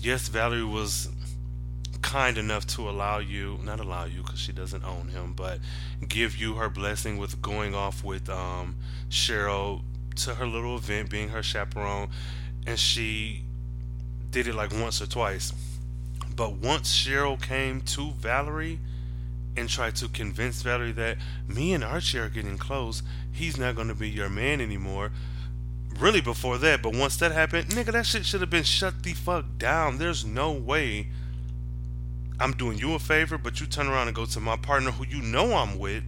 yes, 0.00 0.28
Valerie 0.28 0.64
was 0.64 1.09
kind 2.02 2.37
enough 2.37 2.66
to 2.66 2.88
allow 2.88 3.19
you, 3.19 3.59
not 3.62 3.81
allow 3.81 4.04
you 4.04 4.23
because 4.23 4.38
she 4.38 4.52
doesn't 4.52 4.85
own 4.85 5.09
him, 5.09 5.33
but 5.35 5.59
give 6.07 6.37
you 6.37 6.54
her 6.54 6.69
blessing 6.69 7.16
with 7.16 7.40
going 7.40 7.75
off 7.75 8.04
with 8.04 8.28
um, 8.28 8.76
Cheryl 9.09 9.83
to 10.16 10.35
her 10.35 10.47
little 10.47 10.76
event, 10.76 11.11
being 11.11 11.31
her 11.31 11.42
chaperone, 11.42 12.09
and 12.66 12.78
she 12.78 13.45
did 14.33 14.49
it 14.49 14.55
like 14.55 14.73
once 14.73 15.01
or 15.01 15.07
twice. 15.07 15.53
But 16.35 16.55
once 16.55 16.93
Cheryl 16.93 17.41
came 17.41 17.83
to 17.83 18.11
Valerie 18.12 18.81
and 19.57 19.69
tried 19.69 19.95
to 19.97 20.09
convince 20.09 20.62
Valerie 20.62 20.93
that 20.93 21.19
me 21.47 21.73
and 21.73 21.85
Archie 21.85 22.19
are 22.19 22.29
getting 22.29 22.59
close, 22.59 23.03
he's 23.31 23.57
not 23.57 23.77
going 23.77 23.89
to 23.89 23.95
be 23.95 24.11
your 24.11 24.29
man 24.29 24.61
anymore 24.61 25.12
really 25.99 26.21
before 26.21 26.59
that, 26.59 26.83
but 26.83 26.95
once 26.95 27.17
that 27.19 27.33
happened, 27.33 27.69
nigga, 27.69 27.93
that 27.93 28.07
shit 28.07 28.25
should 28.25 28.41
have 28.41 28.51
been 28.51 28.65
shut 28.65 29.03
the 29.03 29.12
fuck 29.12 29.45
down. 29.59 29.99
There's 29.99 30.25
no 30.25 30.51
way 30.53 31.09
I'm 32.41 32.53
doing 32.53 32.79
you 32.79 32.95
a 32.95 32.99
favor, 32.99 33.39
but 33.39 33.61
you 33.61 33.67
turn 33.67 33.89
around 33.89 34.09
and 34.09 34.17
go 34.17 34.25
to 34.25 34.41
my 34.41 34.57
partner 34.57 34.91
who 34.91 35.07
you 35.07 35.23
know 35.23 35.55
I'm 35.55 35.79
with, 35.79 36.05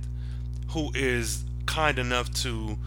who 0.71 0.91
is 0.95 1.45
kind 1.67 1.99
enough 1.99 2.33
to 2.43 2.79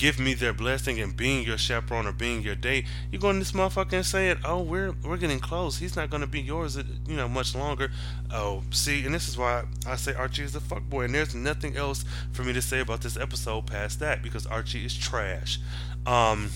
give 0.00 0.18
me 0.18 0.32
their 0.32 0.54
blessing 0.54 0.98
and 0.98 1.14
being 1.14 1.44
your 1.44 1.58
chaperone 1.58 2.06
or 2.06 2.12
being 2.12 2.40
your 2.40 2.54
date, 2.54 2.86
you 3.12 3.18
go 3.18 3.28
in 3.28 3.38
this 3.38 3.52
motherfucker 3.52 3.92
and 3.92 4.06
say 4.06 4.30
it, 4.30 4.38
oh, 4.46 4.62
we're 4.62 4.94
we're 5.04 5.18
getting 5.18 5.38
close. 5.38 5.76
He's 5.76 5.94
not 5.94 6.08
gonna 6.08 6.26
be 6.26 6.40
yours, 6.40 6.78
you 7.06 7.16
know, 7.16 7.28
much 7.28 7.54
longer. 7.54 7.90
Oh, 8.32 8.62
see, 8.70 9.04
and 9.04 9.14
this 9.14 9.28
is 9.28 9.36
why 9.36 9.64
I 9.86 9.96
say 9.96 10.14
Archie 10.14 10.44
is 10.44 10.56
a 10.56 10.60
fuckboy, 10.60 11.04
and 11.04 11.14
there's 11.14 11.34
nothing 11.34 11.76
else 11.76 12.06
for 12.32 12.42
me 12.42 12.54
to 12.54 12.62
say 12.62 12.80
about 12.80 13.02
this 13.02 13.18
episode 13.18 13.66
past 13.66 14.00
that 14.00 14.22
because 14.22 14.46
Archie 14.46 14.86
is 14.86 14.96
trash. 14.96 15.60
Um, 16.06 16.48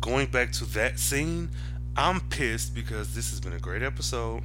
going 0.00 0.26
back 0.26 0.50
to 0.54 0.64
that 0.64 0.98
scene, 0.98 1.50
I'm 1.96 2.18
pissed 2.18 2.74
because 2.74 3.14
this 3.14 3.30
has 3.30 3.40
been 3.40 3.52
a 3.52 3.60
great 3.60 3.84
episode. 3.84 4.42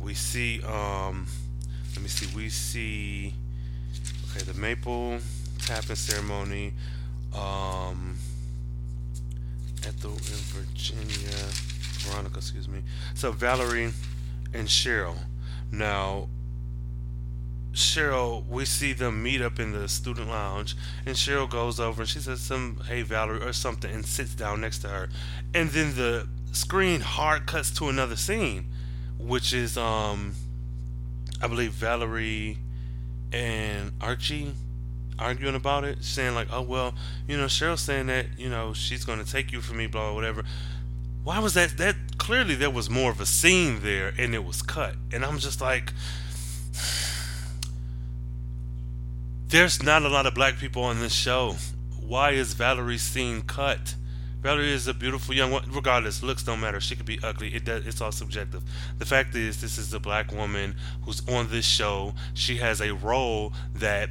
We 0.00 0.14
see, 0.14 0.62
um, 0.62 1.26
let 1.94 2.00
me 2.00 2.08
see, 2.08 2.32
we 2.32 2.48
see, 2.48 3.34
okay, 4.30 4.44
the 4.44 4.54
maple 4.54 5.18
tapping 5.58 5.96
ceremony, 5.96 6.74
um, 7.34 8.16
Ethel 9.86 10.12
in 10.12 10.18
Virginia, 10.18 11.36
Veronica, 12.00 12.38
excuse 12.38 12.68
me. 12.68 12.82
So 13.14 13.32
Valerie 13.32 13.92
and 14.52 14.68
Cheryl. 14.68 15.16
Now, 15.70 16.28
Cheryl, 17.72 18.46
we 18.46 18.64
see 18.64 18.94
them 18.94 19.22
meet 19.22 19.42
up 19.42 19.60
in 19.60 19.72
the 19.72 19.86
student 19.88 20.28
lounge, 20.28 20.76
and 21.04 21.14
Cheryl 21.14 21.48
goes 21.48 21.78
over 21.78 22.02
and 22.02 22.08
she 22.08 22.20
says 22.20 22.40
some 22.40 22.80
"Hey 22.88 23.02
Valerie" 23.02 23.42
or 23.42 23.52
something, 23.52 23.92
and 23.92 24.06
sits 24.06 24.34
down 24.34 24.62
next 24.62 24.78
to 24.78 24.88
her, 24.88 25.08
and 25.54 25.70
then 25.70 25.94
the 25.94 26.26
screen 26.52 27.02
hard 27.02 27.46
cuts 27.46 27.70
to 27.72 27.88
another 27.88 28.16
scene, 28.16 28.64
which 29.18 29.52
is 29.52 29.76
um, 29.76 30.34
I 31.42 31.48
believe 31.48 31.72
Valerie 31.72 32.58
and 33.30 33.92
Archie 34.00 34.54
arguing 35.18 35.54
about 35.54 35.84
it, 35.84 36.02
saying 36.02 36.34
like, 36.34 36.48
"Oh 36.52 36.62
well, 36.62 36.94
you 37.26 37.36
know, 37.36 37.46
Cheryl's 37.46 37.80
saying 37.80 38.06
that 38.06 38.26
you 38.38 38.48
know 38.48 38.72
she's 38.72 39.04
going 39.04 39.24
to 39.24 39.30
take 39.30 39.52
you 39.52 39.60
from 39.60 39.78
me, 39.78 39.86
blah, 39.86 40.02
blah 40.02 40.14
whatever." 40.14 40.44
Why 41.24 41.40
was 41.40 41.54
that? 41.54 41.76
That 41.78 41.96
clearly 42.18 42.54
there 42.54 42.70
was 42.70 42.88
more 42.88 43.10
of 43.10 43.20
a 43.20 43.26
scene 43.26 43.80
there, 43.82 44.12
and 44.18 44.34
it 44.34 44.44
was 44.44 44.62
cut, 44.62 44.94
and 45.12 45.24
I'm 45.24 45.38
just 45.38 45.60
like 45.60 45.92
There's 49.48 49.82
not 49.82 50.02
a 50.02 50.08
lot 50.08 50.26
of 50.26 50.34
black 50.34 50.58
people 50.58 50.82
on 50.82 51.00
this 51.00 51.12
show. 51.12 51.56
Why 52.00 52.32
is 52.32 52.54
Valerie's 52.54 53.02
scene 53.02 53.42
cut? 53.42 53.94
Valerie 54.42 54.72
is 54.72 54.86
a 54.86 54.94
beautiful 54.94 55.34
young 55.34 55.50
woman. 55.50 55.70
Regardless, 55.72 56.22
looks 56.22 56.42
don't 56.42 56.60
matter. 56.60 56.80
She 56.80 56.94
could 56.94 57.06
be 57.06 57.18
ugly. 57.22 57.54
It 57.54 57.64
does. 57.64 57.86
It's 57.86 58.00
all 58.00 58.12
subjective. 58.12 58.62
The 58.98 59.06
fact 59.06 59.34
is, 59.34 59.60
this 59.60 59.78
is 59.78 59.92
a 59.92 60.00
black 60.00 60.32
woman 60.32 60.76
who's 61.02 61.26
on 61.28 61.50
this 61.50 61.64
show. 61.64 62.14
She 62.34 62.58
has 62.58 62.80
a 62.80 62.94
role 62.94 63.52
that 63.74 64.10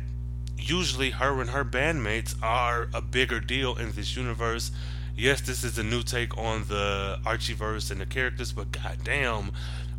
usually 0.57 1.11
her 1.11 1.41
and 1.41 1.49
her 1.51 1.65
bandmates 1.65 2.35
are 2.41 2.87
a 2.93 3.01
bigger 3.01 3.39
deal 3.39 3.75
in 3.75 3.91
this 3.91 4.15
universe. 4.15 4.71
Yes, 5.17 5.41
this 5.41 5.63
is 5.63 5.77
a 5.77 5.83
new 5.83 6.03
take 6.03 6.37
on 6.37 6.65
the 6.65 7.19
Archieverse 7.25 7.91
and 7.91 8.01
the 8.01 8.05
characters, 8.05 8.51
but 8.51 8.71
goddamn, 8.71 9.51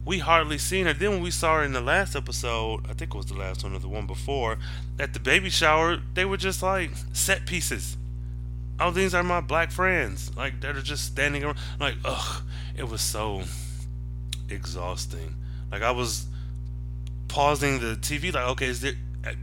we 0.05 0.19
hardly 0.19 0.59
seen 0.59 0.87
her. 0.87 0.93
Then 0.93 1.11
when 1.11 1.23
we 1.23 1.31
saw 1.31 1.57
her 1.57 1.65
in 1.65 1.73
the 1.73 1.81
last 1.81 2.15
episode, 2.15 2.85
I 2.89 2.93
think 2.93 3.15
it 3.15 3.17
was 3.17 3.27
the 3.27 3.35
last 3.35 3.65
one 3.65 3.75
or 3.75 3.79
the 3.79 3.89
one 3.89 4.07
before, 4.07 4.59
at 4.99 5.15
the 5.15 5.21
baby 5.21 5.51
shower, 5.51 5.99
they 6.15 6.25
were 6.25 6.37
just 6.37 6.63
like 6.63 6.91
set 7.13 7.47
pieces. 7.47 7.97
Oh, 8.79 8.91
these 8.91 9.15
are 9.15 9.23
my 9.23 9.41
black 9.41 9.71
friends. 9.71 10.31
Like 10.37 10.61
they're 10.61 10.75
just 10.75 11.05
standing 11.07 11.45
around. 11.45 11.57
Like, 11.81 11.97
ugh, 12.05 12.43
it 12.77 12.89
was 12.89 13.01
so 13.01 13.43
exhausting. 14.49 15.35
Like 15.73 15.83
I 15.83 15.91
was 15.91 16.27
pausing 17.29 17.81
the 17.81 17.97
TV. 17.97 18.33
Like, 18.33 18.49
okay, 18.51 18.67
is 18.67 18.83
there 18.83 18.95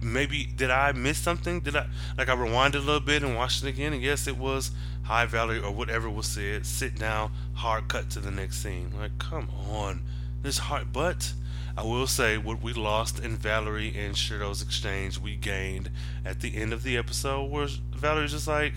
maybe 0.02 0.46
did 0.46 0.70
I 0.70 0.92
miss 0.92 1.18
something? 1.18 1.60
Did 1.60 1.75
I 1.75 1.88
like 2.18 2.30
I 2.30 2.36
rewinded 2.36 2.75
a 2.75 2.80
little 2.80 3.00
bit 3.00 3.24
and 3.24 3.36
watched 3.36 3.63
it 3.63 3.70
again? 3.70 3.94
And 3.94 4.02
yes, 4.02 4.28
it 4.28 4.38
was 4.38 4.72
High 5.04 5.25
Valley 5.25 5.60
or 5.60 5.72
whatever 5.72 6.10
was 6.10 6.28
said. 6.28 6.66
Sit 6.66 6.98
down, 6.98 7.32
hard 7.54 7.88
cut 7.88 8.10
to 8.12 8.20
the 8.20 8.32
next 8.32 8.63
scene. 8.63 8.92
Like, 8.98 9.18
come 9.18 9.50
on 9.70 10.02
this 10.42 10.58
hard, 10.58 10.94
but 10.94 11.34
I 11.75 11.84
will 11.84 12.06
say 12.06 12.38
what 12.38 12.62
we 12.62 12.74
lost 12.74 13.20
in 13.20 13.38
Valerie 13.38 13.94
and 13.98 14.13
Cheryl's 14.13 14.62
exchange, 14.62 15.18
we 15.18 15.36
gained 15.36 15.90
at 16.24 16.42
the 16.42 16.56
end 16.56 16.72
of 16.72 16.84
the 16.84 16.98
episode, 16.98 17.50
where 17.50 17.68
Valerie's 17.96 18.32
just 18.32 18.48
like, 18.48 18.76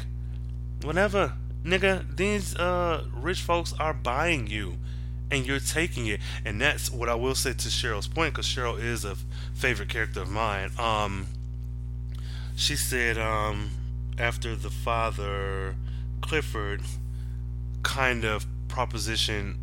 whatever, 0.82 1.34
nigga, 1.64 2.16
these 2.16 2.56
uh 2.56 3.04
rich 3.12 3.42
folks 3.42 3.74
are 3.78 3.92
buying 3.92 4.46
you, 4.46 4.76
and 5.30 5.46
you're 5.46 5.60
taking 5.60 6.06
it, 6.06 6.20
and 6.44 6.60
that's 6.60 6.90
what 6.90 7.08
I 7.08 7.14
will 7.14 7.34
say 7.34 7.52
to 7.52 7.68
Cheryl's 7.68 8.08
point, 8.08 8.34
because 8.34 8.46
Cheryl 8.46 8.78
is 8.78 9.04
a 9.04 9.16
favorite 9.54 9.88
character 9.88 10.22
of 10.22 10.30
mine. 10.30 10.70
Um, 10.78 11.26
she 12.54 12.76
said, 12.76 13.18
um, 13.18 13.70
after 14.18 14.54
the 14.54 14.70
father 14.70 15.74
Clifford 16.20 16.80
kind 17.82 18.24
of 18.24 18.46
proposition 18.68 19.58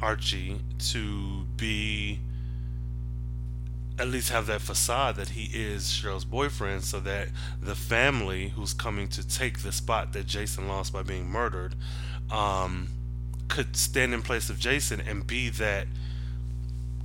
Archie 0.00 0.60
to 0.78 1.44
be 1.56 2.20
at 3.98 4.08
least 4.08 4.30
have 4.30 4.46
that 4.46 4.62
facade 4.62 5.16
that 5.16 5.30
he 5.30 5.50
is 5.52 5.84
Cheryl's 5.84 6.24
boyfriend 6.24 6.84
so 6.84 7.00
that 7.00 7.28
the 7.60 7.74
family 7.74 8.48
who's 8.48 8.72
coming 8.72 9.08
to 9.08 9.26
take 9.26 9.60
the 9.60 9.72
spot 9.72 10.12
that 10.14 10.26
Jason 10.26 10.68
lost 10.68 10.92
by 10.92 11.02
being 11.02 11.26
murdered 11.26 11.74
um, 12.30 12.88
could 13.50 13.76
stand 13.76 14.14
in 14.14 14.22
place 14.22 14.48
of 14.48 14.58
Jason 14.58 15.00
and 15.00 15.26
be 15.26 15.50
that 15.50 15.86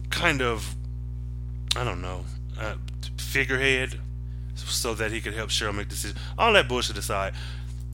kind 0.10 0.42
of 0.42 0.76
I 1.76 1.84
don't 1.84 2.02
know 2.02 2.24
uh, 2.60 2.76
figurehead 3.18 4.00
so 4.56 4.94
that 4.94 5.12
he 5.12 5.20
could 5.20 5.34
help 5.34 5.50
Cheryl 5.50 5.76
make 5.76 5.90
decisions. 5.90 6.18
All 6.38 6.54
that 6.54 6.70
bullshit 6.70 6.98
aside, 6.98 7.34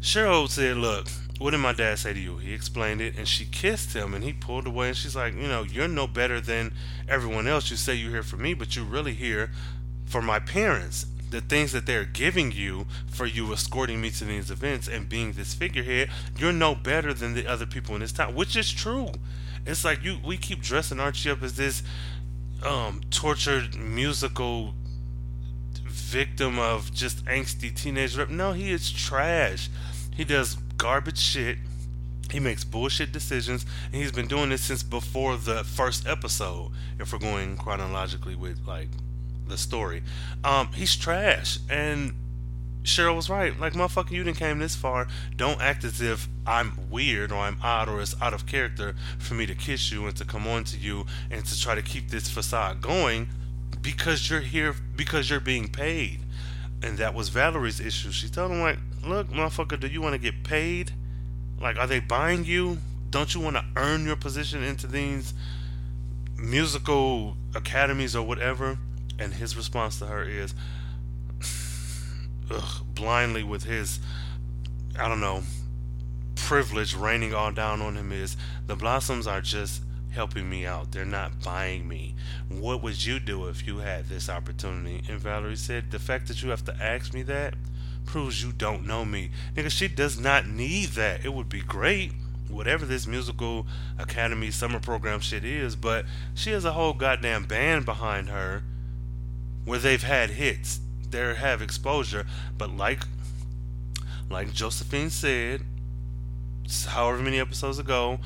Cheryl 0.01 0.47
said, 0.47 0.77
"Look, 0.77 1.07
what 1.41 1.51
did 1.51 1.57
my 1.57 1.73
dad 1.73 1.97
say 1.97 2.13
to 2.13 2.19
you? 2.19 2.37
He 2.37 2.53
explained 2.53 3.01
it, 3.01 3.17
and 3.17 3.27
she 3.27 3.45
kissed 3.45 3.93
him, 3.93 4.13
and 4.13 4.23
he 4.23 4.31
pulled 4.31 4.67
away, 4.67 4.89
and 4.89 4.97
she's 4.97 5.15
like, 5.15 5.33
you 5.33 5.47
know, 5.47 5.63
you're 5.63 5.87
no 5.87 6.05
better 6.05 6.39
than 6.39 6.71
everyone 7.09 7.47
else. 7.47 7.71
You 7.71 7.77
say 7.77 7.95
you're 7.95 8.11
here 8.11 8.21
for 8.21 8.37
me, 8.37 8.53
but 8.53 8.75
you're 8.75 8.85
really 8.85 9.15
here 9.15 9.49
for 10.05 10.21
my 10.21 10.37
parents. 10.37 11.07
The 11.31 11.41
things 11.41 11.71
that 11.71 11.85
they're 11.85 12.05
giving 12.05 12.51
you 12.51 12.85
for 13.07 13.25
you 13.25 13.51
escorting 13.53 14.01
me 14.01 14.11
to 14.11 14.25
these 14.25 14.51
events 14.51 14.87
and 14.87 15.07
being 15.07 15.31
this 15.31 15.53
figurehead, 15.53 16.09
you're 16.37 16.51
no 16.51 16.75
better 16.75 17.13
than 17.13 17.33
the 17.33 17.47
other 17.47 17.65
people 17.65 17.95
in 17.95 18.01
this 18.01 18.11
town, 18.11 18.35
which 18.35 18.55
is 18.55 18.71
true. 18.71 19.11
It's 19.65 19.85
like 19.85 20.03
you, 20.03 20.17
we 20.25 20.37
keep 20.37 20.61
dressing 20.61 20.99
Archie 20.99 21.31
up 21.31 21.41
as 21.41 21.55
this 21.55 21.83
um, 22.63 23.01
tortured 23.09 23.75
musical 23.75 24.73
victim 25.85 26.59
of 26.59 26.93
just 26.93 27.23
angsty 27.25 27.73
teenage 27.73 28.17
rap. 28.17 28.29
No, 28.29 28.51
he 28.51 28.71
is 28.71 28.91
trash. 28.91 29.69
He 30.13 30.25
does 30.25 30.55
garbage 30.77 31.19
shit. 31.19 31.57
He 32.29 32.39
makes 32.39 32.63
bullshit 32.63 33.11
decisions, 33.11 33.65
and 33.85 34.01
he's 34.01 34.11
been 34.11 34.27
doing 34.27 34.49
this 34.49 34.63
since 34.63 34.83
before 34.83 35.37
the 35.37 35.63
first 35.63 36.07
episode. 36.07 36.71
If 36.99 37.13
we're 37.13 37.19
going 37.19 37.57
chronologically 37.57 38.35
with 38.35 38.59
like 38.67 38.89
the 39.51 39.57
story, 39.57 40.01
um, 40.43 40.69
he's 40.73 40.95
trash. 40.95 41.59
And 41.69 42.13
Cheryl 42.83 43.15
was 43.15 43.29
right. 43.29 43.57
Like, 43.59 43.73
motherfucker, 43.73 44.11
you 44.11 44.23
didn't 44.23 44.37
came 44.37 44.59
this 44.59 44.75
far. 44.75 45.07
Don't 45.35 45.61
act 45.61 45.83
as 45.83 46.01
if 46.01 46.27
I'm 46.47 46.73
weird 46.89 47.31
or 47.31 47.37
I'm 47.37 47.57
odd 47.61 47.87
or 47.87 48.01
it's 48.01 48.19
out 48.21 48.33
of 48.33 48.47
character 48.47 48.95
for 49.19 49.35
me 49.35 49.45
to 49.45 49.53
kiss 49.53 49.91
you 49.91 50.07
and 50.07 50.15
to 50.17 50.25
come 50.25 50.47
on 50.47 50.63
to 50.65 50.77
you 50.77 51.05
and 51.29 51.45
to 51.45 51.59
try 51.59 51.75
to 51.75 51.81
keep 51.81 52.09
this 52.09 52.29
facade 52.29 52.81
going 52.81 53.29
because 53.81 54.29
you're 54.29 54.41
here 54.41 54.75
because 54.95 55.29
you're 55.29 55.39
being 55.39 55.67
paid. 55.67 56.21
And 56.83 56.97
that 56.97 57.13
was 57.13 57.29
Valerie's 57.29 57.79
issue. 57.79 58.11
She 58.11 58.27
told 58.27 58.51
him 58.51 58.61
like, 58.61 58.79
look, 59.05 59.29
motherfucker, 59.29 59.79
do 59.79 59.87
you 59.87 60.01
want 60.01 60.13
to 60.13 60.19
get 60.19 60.43
paid? 60.43 60.91
Like, 61.59 61.77
are 61.77 61.85
they 61.85 61.99
buying 61.99 62.43
you? 62.45 62.79
Don't 63.11 63.35
you 63.35 63.41
want 63.41 63.57
to 63.57 63.65
earn 63.75 64.05
your 64.05 64.15
position 64.15 64.63
into 64.63 64.87
these 64.87 65.33
musical 66.37 67.37
academies 67.53 68.15
or 68.15 68.25
whatever? 68.25 68.79
And 69.21 69.35
his 69.35 69.55
response 69.55 69.99
to 69.99 70.07
her 70.07 70.23
is, 70.23 70.55
ugh, 72.49 72.83
blindly 72.95 73.43
with 73.43 73.65
his, 73.65 73.99
I 74.97 75.07
don't 75.07 75.21
know, 75.21 75.43
privilege 76.35 76.95
raining 76.95 77.31
all 77.31 77.51
down 77.51 77.81
on 77.81 77.95
him 77.95 78.11
is 78.11 78.35
the 78.65 78.75
blossoms 78.75 79.27
are 79.27 79.41
just 79.41 79.83
helping 80.09 80.49
me 80.49 80.65
out. 80.65 80.91
They're 80.91 81.05
not 81.05 81.43
buying 81.43 81.87
me. 81.87 82.15
What 82.49 82.81
would 82.81 83.05
you 83.05 83.19
do 83.19 83.47
if 83.47 83.67
you 83.67 83.77
had 83.77 84.05
this 84.05 84.27
opportunity? 84.27 85.03
And 85.07 85.19
Valerie 85.19 85.55
said, 85.55 85.91
the 85.91 85.99
fact 85.99 86.27
that 86.27 86.41
you 86.41 86.49
have 86.49 86.65
to 86.65 86.75
ask 86.81 87.13
me 87.13 87.21
that 87.23 87.53
proves 88.05 88.43
you 88.43 88.51
don't 88.51 88.87
know 88.87 89.05
me. 89.05 89.29
Nigga, 89.55 89.69
she 89.69 89.87
does 89.87 90.19
not 90.19 90.47
need 90.47 90.89
that. 90.89 91.23
It 91.23 91.33
would 91.33 91.47
be 91.47 91.61
great, 91.61 92.11
whatever 92.49 92.87
this 92.87 93.05
musical 93.05 93.67
academy 93.99 94.49
summer 94.49 94.79
program 94.79 95.19
shit 95.19 95.45
is, 95.45 95.75
but 95.75 96.05
she 96.33 96.49
has 96.49 96.65
a 96.65 96.73
whole 96.73 96.93
goddamn 96.93 97.45
band 97.45 97.85
behind 97.85 98.27
her 98.27 98.63
where 99.65 99.79
they've 99.79 100.03
had 100.03 100.31
hits. 100.31 100.79
They 101.09 101.35
have 101.35 101.61
exposure, 101.61 102.25
but 102.57 102.71
like 102.71 103.01
like 104.29 104.53
Josephine 104.53 105.09
said, 105.09 105.61
however 106.87 107.21
many 107.21 107.39
episodes 107.39 107.79
ago, 107.79 108.19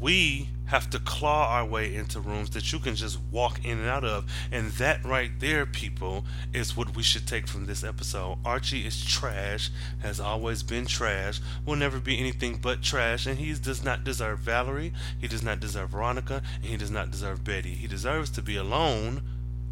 we 0.00 0.48
have 0.66 0.88
to 0.88 0.98
claw 0.98 1.48
our 1.48 1.66
way 1.66 1.94
into 1.94 2.18
rooms 2.18 2.48
that 2.50 2.72
you 2.72 2.78
can 2.78 2.94
just 2.94 3.18
walk 3.30 3.62
in 3.62 3.78
and 3.78 3.88
out 3.88 4.04
of. 4.04 4.24
And 4.50 4.70
that 4.72 5.04
right 5.04 5.30
there, 5.38 5.66
people, 5.66 6.24
is 6.54 6.74
what 6.76 6.96
we 6.96 7.02
should 7.02 7.26
take 7.26 7.46
from 7.46 7.66
this 7.66 7.84
episode. 7.84 8.38
Archie 8.44 8.86
is 8.86 9.04
trash, 9.04 9.70
has 10.00 10.18
always 10.18 10.62
been 10.62 10.86
trash, 10.86 11.40
will 11.66 11.76
never 11.76 12.00
be 12.00 12.18
anything 12.18 12.56
but 12.56 12.80
trash, 12.80 13.26
and 13.26 13.38
he 13.38 13.52
does 13.52 13.84
not 13.84 14.04
deserve 14.04 14.38
Valerie, 14.38 14.94
he 15.20 15.28
does 15.28 15.42
not 15.42 15.60
deserve 15.60 15.90
Veronica, 15.90 16.42
and 16.56 16.64
he 16.64 16.78
does 16.78 16.90
not 16.90 17.10
deserve 17.10 17.44
Betty. 17.44 17.74
He 17.74 17.86
deserves 17.86 18.30
to 18.30 18.42
be 18.42 18.56
alone 18.56 19.22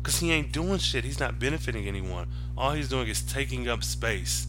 because 0.03 0.19
he 0.19 0.33
ain't 0.33 0.53
doing 0.53 0.79
shit. 0.79 1.05
He's 1.05 1.21
not 1.21 1.39
benefiting 1.39 1.87
anyone. 1.87 2.29
All 2.57 2.73
he's 2.73 2.89
doing 2.89 3.09
is 3.09 3.23
taking 3.23 3.69
up 3.69 3.85
space. 3.85 4.47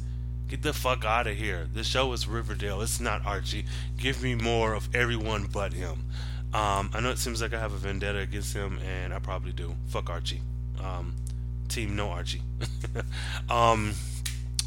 Get 0.47 0.63
the 0.63 0.73
fuck 0.73 1.05
out 1.05 1.27
of 1.27 1.37
here. 1.37 1.67
The 1.73 1.83
show 1.83 2.11
is 2.13 2.27
Riverdale. 2.27 2.81
It's 2.81 2.99
not 2.99 3.25
Archie. 3.25 3.65
Give 3.97 4.21
me 4.21 4.35
more 4.35 4.73
of 4.73 4.93
everyone 4.93 5.47
but 5.51 5.73
him. 5.73 6.05
Um, 6.53 6.89
I 6.93 6.99
know 6.99 7.09
it 7.09 7.17
seems 7.17 7.41
like 7.41 7.53
I 7.53 7.59
have 7.59 7.71
a 7.71 7.77
vendetta 7.77 8.19
against 8.19 8.53
him, 8.53 8.77
and 8.79 9.13
I 9.13 9.19
probably 9.19 9.53
do. 9.53 9.75
Fuck 9.87 10.09
Archie. 10.09 10.41
Um, 10.83 11.13
team 11.69 11.95
no 11.95 12.09
Archie. 12.09 12.41
um, 13.49 13.93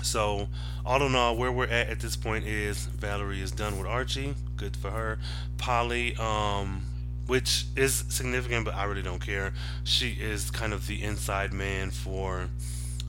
so, 0.02 0.48
all 0.86 1.02
in 1.02 1.14
all, 1.14 1.36
where 1.36 1.52
we're 1.52 1.64
at 1.64 1.88
at 1.88 2.00
this 2.00 2.16
point 2.16 2.46
is 2.46 2.86
Valerie 2.86 3.42
is 3.42 3.50
done 3.50 3.76
with 3.76 3.86
Archie. 3.86 4.34
Good 4.56 4.76
for 4.76 4.90
her. 4.90 5.18
Polly, 5.58 6.16
um, 6.16 6.82
which 7.26 7.66
is 7.76 8.04
significant, 8.08 8.64
but 8.64 8.74
I 8.74 8.84
really 8.84 9.02
don't 9.02 9.20
care. 9.20 9.52
She 9.84 10.10
is 10.10 10.50
kind 10.50 10.72
of 10.72 10.86
the 10.86 11.02
inside 11.02 11.52
man 11.52 11.90
for 11.90 12.48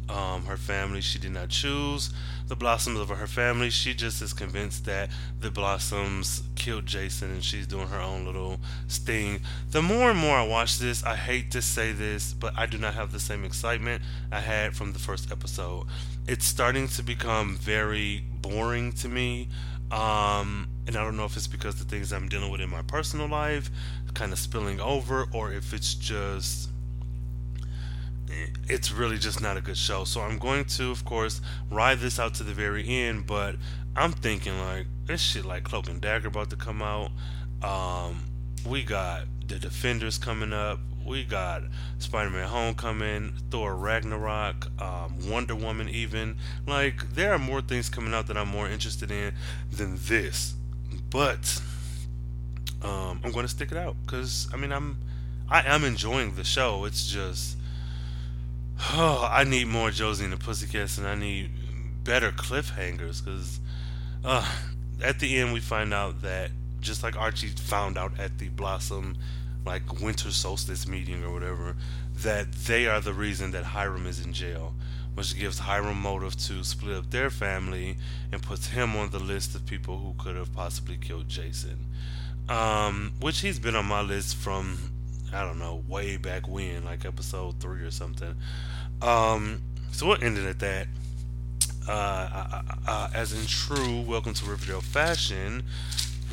um, 0.09 0.45
her 0.45 0.57
family. 0.57 1.01
She 1.01 1.19
did 1.19 1.31
not 1.31 1.49
choose 1.49 2.11
the 2.47 2.55
Blossoms 2.55 2.99
of 2.99 3.09
her 3.09 3.27
family. 3.27 3.69
She 3.69 3.93
just 3.93 4.21
is 4.21 4.33
convinced 4.33 4.85
that 4.85 5.09
the 5.39 5.49
Blossoms 5.49 6.43
killed 6.55 6.85
Jason 6.85 7.31
and 7.31 7.43
she's 7.43 7.65
doing 7.65 7.87
her 7.87 7.99
own 7.99 8.25
little 8.25 8.59
sting. 8.87 9.39
The 9.71 9.81
more 9.81 10.11
and 10.11 10.19
more 10.19 10.37
I 10.37 10.47
watch 10.47 10.77
this, 10.77 11.03
I 11.03 11.15
hate 11.15 11.51
to 11.51 11.61
say 11.61 11.91
this, 11.91 12.33
but 12.33 12.53
I 12.57 12.65
do 12.65 12.77
not 12.77 12.93
have 12.93 13.11
the 13.11 13.19
same 13.19 13.43
excitement 13.43 14.03
I 14.31 14.41
had 14.41 14.75
from 14.75 14.93
the 14.93 14.99
first 14.99 15.31
episode. 15.31 15.87
It's 16.27 16.45
starting 16.45 16.87
to 16.89 17.03
become 17.03 17.55
very 17.55 18.23
boring 18.41 18.91
to 18.93 19.09
me. 19.09 19.49
Um, 19.91 20.67
and 20.87 20.95
I 20.95 21.03
don't 21.03 21.17
know 21.17 21.25
if 21.25 21.35
it's 21.35 21.47
because 21.47 21.75
the 21.75 21.85
things 21.85 22.13
I'm 22.13 22.29
dealing 22.29 22.51
with 22.51 22.61
in 22.61 22.69
my 22.69 22.81
personal 22.81 23.27
life 23.27 23.69
kind 24.13 24.31
of 24.31 24.39
spilling 24.39 24.79
over 24.79 25.27
or 25.33 25.51
if 25.51 25.73
it's 25.73 25.93
just 25.93 26.69
it's 28.67 28.91
really 28.91 29.17
just 29.17 29.41
not 29.41 29.57
a 29.57 29.61
good 29.61 29.77
show. 29.77 30.03
So 30.03 30.21
I'm 30.21 30.37
going 30.37 30.65
to, 30.65 30.91
of 30.91 31.05
course, 31.05 31.41
ride 31.69 31.99
this 31.99 32.19
out 32.19 32.33
to 32.35 32.43
the 32.43 32.53
very 32.53 32.87
end. 32.87 33.27
But 33.27 33.55
I'm 33.95 34.11
thinking 34.11 34.59
like 34.59 34.87
this 35.05 35.21
shit 35.21 35.45
like 35.45 35.63
Cloak 35.63 35.87
and 35.87 36.01
Dagger 36.01 36.29
about 36.29 36.49
to 36.49 36.55
come 36.55 36.81
out. 36.81 37.11
Um, 37.63 38.23
we 38.67 38.83
got 38.83 39.25
the 39.47 39.59
Defenders 39.59 40.17
coming 40.17 40.53
up. 40.53 40.79
We 41.05 41.23
got 41.23 41.61
Spider-Man: 41.99 42.47
Homecoming, 42.47 43.33
Thor: 43.51 43.75
Ragnarok, 43.75 44.69
um, 44.81 45.29
Wonder 45.29 45.55
Woman. 45.55 45.87
Even 45.87 46.37
like 46.65 47.13
there 47.13 47.31
are 47.31 47.39
more 47.39 47.61
things 47.61 47.89
coming 47.89 48.13
out 48.13 48.27
that 48.27 48.37
I'm 48.37 48.47
more 48.47 48.67
interested 48.67 49.11
in 49.11 49.33
than 49.71 49.99
this. 50.01 50.55
But 51.15 51.61
um, 52.81 53.21
I'm 53.23 53.31
going 53.31 53.45
to 53.45 53.47
stick 53.47 53.71
it 53.71 53.77
out 53.77 53.95
because 54.05 54.49
I 54.53 54.57
mean 54.57 54.73
I'm 54.73 54.97
I 55.49 55.61
am 55.61 55.85
enjoying 55.85 56.35
the 56.35 56.43
show. 56.43 56.83
It's 56.83 57.07
just 57.07 57.55
Oh, 58.91 59.25
I 59.31 59.45
need 59.45 59.67
more 59.67 59.91
Josie 59.91 60.25
and 60.25 60.33
the 60.33 60.37
Pussycats, 60.37 60.97
and 60.97 61.07
I 61.07 61.15
need 61.15 61.51
better 62.03 62.31
cliffhangers 62.31 63.23
because 63.23 63.61
uh, 64.25 64.45
at 65.01 65.19
the 65.19 65.37
end 65.37 65.53
we 65.53 65.61
find 65.61 65.93
out 65.93 66.21
that 66.23 66.51
just 66.81 67.01
like 67.01 67.15
Archie 67.15 67.47
found 67.47 67.97
out 67.97 68.19
at 68.19 68.37
the 68.37 68.49
Blossom 68.49 69.15
like 69.65 70.01
winter 70.01 70.31
solstice 70.31 70.85
meeting 70.85 71.23
or 71.23 71.31
whatever, 71.31 71.77
that 72.23 72.51
they 72.51 72.87
are 72.87 72.99
the 72.99 73.13
reason 73.13 73.51
that 73.51 73.63
Hiram 73.63 74.05
is 74.05 74.19
in 74.19 74.33
jail, 74.33 74.73
which 75.15 75.37
gives 75.37 75.59
Hiram 75.59 76.01
motive 76.01 76.37
to 76.41 76.63
split 76.63 76.97
up 76.97 77.09
their 77.09 77.29
family 77.29 77.97
and 78.31 78.41
puts 78.41 78.67
him 78.67 78.95
on 78.95 79.09
the 79.09 79.19
list 79.19 79.55
of 79.55 79.65
people 79.65 79.97
who 79.97 80.13
could 80.17 80.35
have 80.35 80.53
possibly 80.53 80.97
killed 80.97 81.27
Jason. 81.27 81.77
Um, 82.47 83.13
which 83.19 83.39
he's 83.39 83.57
been 83.57 83.75
on 83.75 83.85
my 83.85 84.01
list 84.01 84.35
from 84.35 84.77
I 85.33 85.43
don't 85.43 85.59
know, 85.59 85.83
way 85.87 86.15
back 86.15 86.47
when, 86.47 86.85
like 86.85 87.03
episode 87.03 87.59
three 87.59 87.81
or 87.81 87.91
something. 87.91 88.35
Um, 89.01 89.61
so 89.91 90.05
what 90.05 90.23
ended 90.23 90.45
at 90.45 90.59
that. 90.59 90.87
Uh, 91.87 93.09
as 93.13 93.33
in 93.33 93.45
true 93.45 94.01
Welcome 94.01 94.33
to 94.33 94.45
Riverdale 94.45 94.81
fashion, 94.81 95.63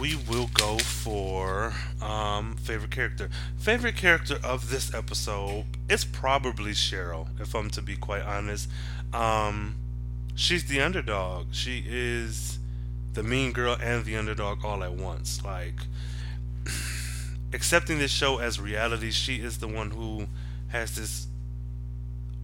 we 0.02 0.16
will 0.28 0.50
go 0.52 0.78
for 0.78 1.72
um, 2.00 2.56
favorite 2.56 2.90
character. 2.90 3.30
Favorite 3.56 3.94
character 3.94 4.36
of 4.42 4.68
this 4.68 4.92
episode 4.92 5.64
is 5.88 6.04
probably 6.04 6.72
Cheryl, 6.72 7.28
if 7.38 7.54
I'm 7.54 7.70
to 7.70 7.80
be 7.80 7.94
quite 7.94 8.22
honest. 8.22 8.68
Um, 9.12 9.76
she's 10.34 10.64
the 10.64 10.80
underdog. 10.80 11.52
She 11.52 11.84
is 11.86 12.58
the 13.12 13.22
mean 13.22 13.52
girl 13.52 13.76
and 13.80 14.04
the 14.04 14.16
underdog 14.16 14.64
all 14.64 14.82
at 14.82 14.94
once. 14.94 15.44
Like 15.44 15.76
accepting 17.52 18.00
this 18.00 18.10
show 18.10 18.38
as 18.38 18.58
reality, 18.58 19.12
she 19.12 19.36
is 19.36 19.58
the 19.58 19.68
one 19.68 19.92
who 19.92 20.26
has 20.70 20.96
this 20.96 21.28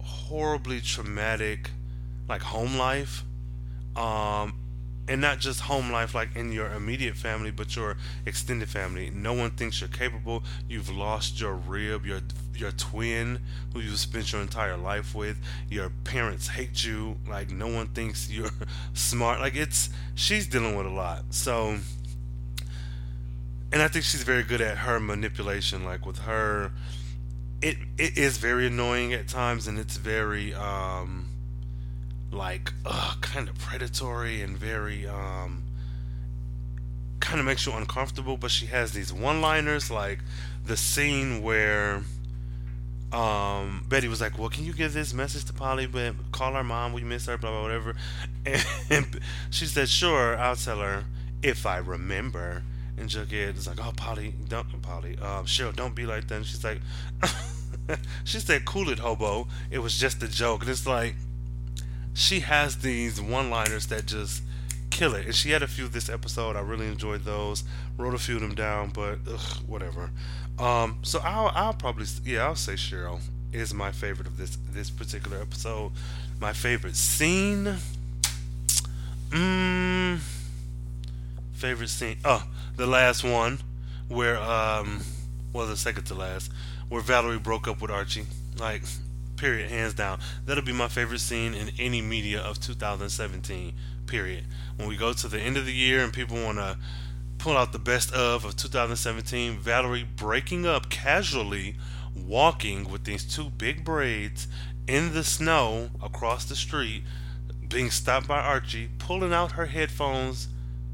horribly 0.01 0.79
traumatic 0.79 1.71
like 2.29 2.41
home 2.41 2.77
life 2.77 3.25
um 3.97 4.53
and 5.09 5.19
not 5.19 5.39
just 5.39 5.61
home 5.61 5.91
life 5.91 6.13
like 6.13 6.35
in 6.35 6.51
your 6.51 6.71
immediate 6.71 7.15
family 7.17 7.51
but 7.51 7.75
your 7.75 7.97
extended 8.25 8.69
family. 8.69 9.09
No 9.09 9.33
one 9.33 9.49
thinks 9.51 9.81
you're 9.81 9.89
capable. 9.89 10.43
You've 10.69 10.89
lost 10.89 11.41
your 11.41 11.55
rib 11.55 12.05
your 12.05 12.21
your 12.55 12.71
twin 12.71 13.39
who 13.73 13.79
you've 13.79 13.99
spent 13.99 14.31
your 14.31 14.41
entire 14.41 14.77
life 14.77 15.15
with. 15.15 15.37
Your 15.69 15.89
parents 16.03 16.49
hate 16.49 16.85
you. 16.85 17.17
Like 17.27 17.49
no 17.49 17.67
one 17.67 17.87
thinks 17.87 18.29
you're 18.29 18.51
smart. 18.93 19.39
Like 19.39 19.55
it's 19.55 19.89
she's 20.13 20.47
dealing 20.47 20.75
with 20.75 20.85
a 20.85 20.91
lot. 20.91 21.23
So 21.31 21.79
and 23.71 23.81
I 23.81 23.87
think 23.87 24.05
she's 24.05 24.23
very 24.23 24.43
good 24.43 24.61
at 24.61 24.79
her 24.79 24.99
manipulation. 24.99 25.83
Like 25.83 26.05
with 26.05 26.19
her, 26.19 26.71
it 27.61 27.77
it 27.97 28.17
is 28.17 28.37
very 28.37 28.67
annoying 28.67 29.13
at 29.13 29.27
times, 29.27 29.67
and 29.67 29.79
it's 29.79 29.97
very 29.97 30.53
um 30.53 31.28
like 32.31 32.73
uh, 32.85 33.15
kind 33.21 33.49
of 33.49 33.57
predatory 33.57 34.41
and 34.41 34.57
very 34.57 35.07
um 35.07 35.63
kind 37.19 37.39
of 37.39 37.45
makes 37.45 37.65
you 37.65 37.73
uncomfortable. 37.73 38.37
But 38.37 38.51
she 38.51 38.67
has 38.67 38.91
these 38.93 39.11
one-liners, 39.11 39.91
like 39.91 40.19
the 40.65 40.77
scene 40.77 41.41
where 41.41 42.03
um, 43.11 43.85
Betty 43.87 44.07
was 44.07 44.21
like, 44.21 44.37
"Well, 44.37 44.49
can 44.49 44.65
you 44.65 44.73
give 44.73 44.93
this 44.93 45.13
message 45.13 45.45
to 45.45 45.53
Polly? 45.53 45.87
But 45.87 46.15
call 46.31 46.55
our 46.55 46.63
mom. 46.63 46.93
We 46.93 47.03
miss 47.03 47.25
her. 47.25 47.37
Blah 47.37 47.51
blah 47.51 47.63
whatever." 47.63 47.95
And, 48.89 49.19
she 49.49 49.65
said, 49.65 49.89
"Sure, 49.89 50.37
I'll 50.37 50.55
tell 50.55 50.79
her 50.79 51.05
if 51.41 51.65
I 51.65 51.77
remember." 51.77 52.63
And 52.97 53.09
Jughead 53.09 53.57
is 53.57 53.67
like, 53.67 53.79
"Oh, 53.79 53.93
Polly, 53.95 54.33
don't 54.47 54.81
Polly, 54.81 55.17
uh, 55.21 55.43
Cheryl, 55.43 55.75
don't 55.75 55.95
be 55.95 56.05
like 56.05 56.27
that." 56.27 56.35
And 56.35 56.45
she's 56.45 56.63
like, 56.63 56.81
"She 58.23 58.39
said, 58.39 58.65
cool 58.65 58.89
it, 58.89 58.99
hobo. 58.99 59.47
It 59.71 59.79
was 59.79 59.97
just 59.97 60.21
a 60.21 60.27
joke." 60.27 60.61
And 60.61 60.69
it's 60.69 60.85
like, 60.85 61.15
she 62.19 62.41
has 62.41 62.77
these 62.79 63.21
one-liners 63.21 63.87
that 63.87 64.05
just 64.05 64.43
kill 64.89 65.15
it. 65.15 65.25
And 65.25 65.35
she 65.35 65.51
had 65.51 65.63
a 65.63 65.67
few 65.67 65.87
this 65.87 66.09
episode. 66.09 66.55
I 66.55 66.61
really 66.61 66.87
enjoyed 66.87 67.23
those. 67.23 67.63
Wrote 67.97 68.13
a 68.13 68.17
few 68.17 68.35
of 68.35 68.41
them 68.41 68.55
down, 68.55 68.89
but 68.89 69.19
ugh, 69.31 69.39
whatever. 69.67 70.11
Um, 70.57 70.99
so 71.01 71.19
I'll, 71.23 71.51
I'll 71.55 71.73
probably, 71.73 72.05
yeah, 72.25 72.45
I'll 72.45 72.55
say 72.55 72.73
Cheryl 72.73 73.21
is 73.53 73.73
my 73.73 73.91
favorite 73.91 74.27
of 74.27 74.37
this 74.37 74.57
this 74.71 74.89
particular 74.89 75.41
episode. 75.41 75.91
My 76.39 76.53
favorite 76.53 76.95
scene. 76.95 77.77
Mmm. 79.29 80.19
Favorite 81.53 81.89
scene. 81.89 82.17
Oh, 82.25 82.45
the 82.75 82.85
last 82.85 83.23
one 83.23 83.59
where 84.07 84.37
um 84.39 85.01
well 85.53 85.67
the 85.67 85.77
second 85.77 86.03
to 86.05 86.15
last 86.15 86.51
where 86.89 87.01
Valerie 87.01 87.39
broke 87.39 87.67
up 87.67 87.81
with 87.81 87.91
Archie. 87.91 88.25
Like 88.59 88.83
period 89.39 89.69
hands 89.71 89.93
down. 89.93 90.19
That'll 90.45 90.63
be 90.63 90.73
my 90.73 90.87
favorite 90.87 91.19
scene 91.19 91.53
in 91.53 91.71
any 91.79 92.01
media 92.01 92.41
of 92.41 92.59
2017. 92.59 93.73
Period. 94.05 94.45
When 94.75 94.87
we 94.87 94.97
go 94.97 95.13
to 95.13 95.27
the 95.27 95.39
end 95.39 95.57
of 95.57 95.65
the 95.65 95.73
year 95.73 96.03
and 96.03 96.11
people 96.11 96.37
want 96.43 96.57
to 96.57 96.77
pull 97.37 97.57
out 97.57 97.71
the 97.71 97.79
best 97.79 98.13
of 98.13 98.43
of 98.45 98.55
2017, 98.55 99.57
Valerie 99.57 100.07
breaking 100.15 100.65
up 100.65 100.89
casually 100.89 101.75
walking 102.15 102.91
with 102.91 103.05
these 103.05 103.23
two 103.23 103.49
big 103.49 103.85
braids 103.85 104.47
in 104.87 105.13
the 105.13 105.23
snow 105.23 105.89
across 106.03 106.45
the 106.45 106.55
street 106.55 107.03
being 107.69 107.91
stopped 107.91 108.27
by 108.27 108.39
Archie, 108.39 108.89
pulling 108.97 109.31
out 109.31 109.51
her 109.51 109.67
headphones 109.67 110.47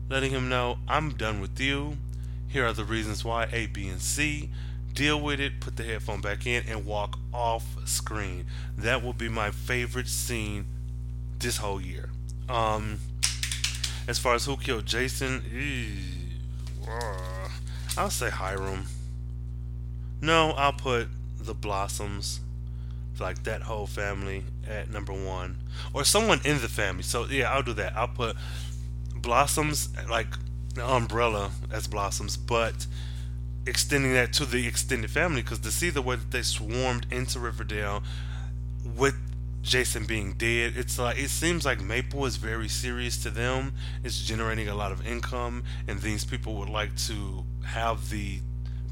letting 0.10 0.32
him 0.32 0.50
know 0.50 0.78
I'm 0.88 1.12
done 1.12 1.42
with 1.42 1.60
you. 1.60 1.98
Here 2.48 2.66
are 2.66 2.74
the 2.74 2.86
reasons 2.86 3.26
why 3.26 3.48
A, 3.52 3.68
B, 3.68 3.88
and 3.88 4.02
C. 4.02 4.50
Deal 4.96 5.20
with 5.20 5.42
it, 5.42 5.60
put 5.60 5.76
the 5.76 5.84
headphone 5.84 6.22
back 6.22 6.48
in, 6.48 6.64
and 6.68 6.86
walk 6.86 7.20
off 7.34 7.66
screen. 7.86 8.46
That 8.78 9.04
will 9.04 9.14
be 9.14 9.28
my 9.28 9.52
favorite 9.52 10.08
scene 10.08 10.66
this 11.38 11.58
whole 11.58 11.82
year. 11.82 12.10
Um, 12.48 13.00
as 14.08 14.18
far 14.18 14.36
as 14.36 14.46
who 14.46 14.56
killed 14.56 14.86
Jason, 14.86 15.44
I'll 17.98 18.10
say 18.10 18.30
Hiram. 18.30 18.86
No, 20.22 20.52
I'll 20.52 20.74
put 20.74 21.10
the 21.40 21.54
Blossoms, 21.54 22.40
like 23.20 23.44
that 23.44 23.64
whole 23.64 23.88
family, 23.88 24.46
at 24.66 24.90
number 24.90 25.12
one, 25.12 25.58
or 25.94 26.06
someone 26.06 26.40
in 26.46 26.62
the 26.62 26.70
family. 26.70 27.04
So 27.04 27.26
yeah, 27.26 27.52
I'll 27.52 27.64
do 27.64 27.74
that. 27.74 27.98
I'll 27.98 28.08
put 28.08 28.38
Blossoms 29.14 29.90
like 30.10 30.28
umbrella 30.82 31.52
as 31.70 31.88
Blossoms, 31.88 32.38
but 32.38 32.88
extending 33.66 34.14
that 34.14 34.34
to 34.34 34.46
the 34.46 34.68
extended 34.68 35.10
family 35.10 35.42
because 35.42 35.60
to 35.60 35.72
see 35.72 35.90
the 35.90 36.02
way 36.02 36.16
that 36.16 36.32
they 36.32 36.42
swarmed 36.42 37.08
into 37.12 37.40
Riverdale 37.40 38.04
with 38.96 39.16
Jason 39.62 40.06
being 40.06 40.34
dead, 40.34 40.74
it's 40.76 41.00
like 41.00 41.18
it 41.18 41.30
seems 41.30 41.66
like 41.66 41.82
Maple 41.82 42.26
is 42.26 42.38
very 42.38 42.68
serious 42.68 43.18
to 43.24 43.32
them. 43.32 43.74
It's 44.04 44.22
generating 44.24 44.68
a 44.68 44.76
lot 44.76 44.92
of 44.92 45.06
income, 45.06 45.64
and 45.88 46.02
these 46.02 46.24
people 46.24 46.56
would 46.56 46.70
like 46.70 46.96
to 47.08 47.44
have 47.64 48.12
the 48.12 48.42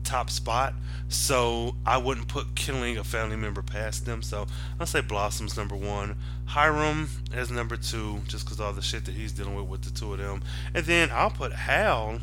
top 0.04 0.30
spot. 0.30 0.74
So 1.08 1.76
I 1.86 1.98
wouldn't 1.98 2.28
put 2.28 2.56
killing 2.56 2.98
a 2.98 3.04
family 3.04 3.36
member 3.36 3.62
past 3.62 4.06
them. 4.06 4.24
So 4.24 4.48
I'll 4.80 4.88
say 4.88 5.02
Blossom's 5.02 5.56
number 5.56 5.76
one, 5.76 6.16
Hiram 6.46 7.08
as 7.32 7.52
number 7.52 7.78
two, 7.78 8.22
just 8.28 8.46
because 8.46 8.60
all 8.60 8.74
the 8.74 8.82
shit 8.82 9.06
that 9.06 9.14
he's 9.14 9.32
dealing 9.32 9.56
with 9.56 9.68
with 9.68 9.82
the 9.84 9.92
two 9.92 10.14
of 10.14 10.20
them, 10.20 10.42
and 10.74 10.86
then 10.86 11.10
I'll 11.12 11.30
put 11.30 11.54
Hal 11.54 12.20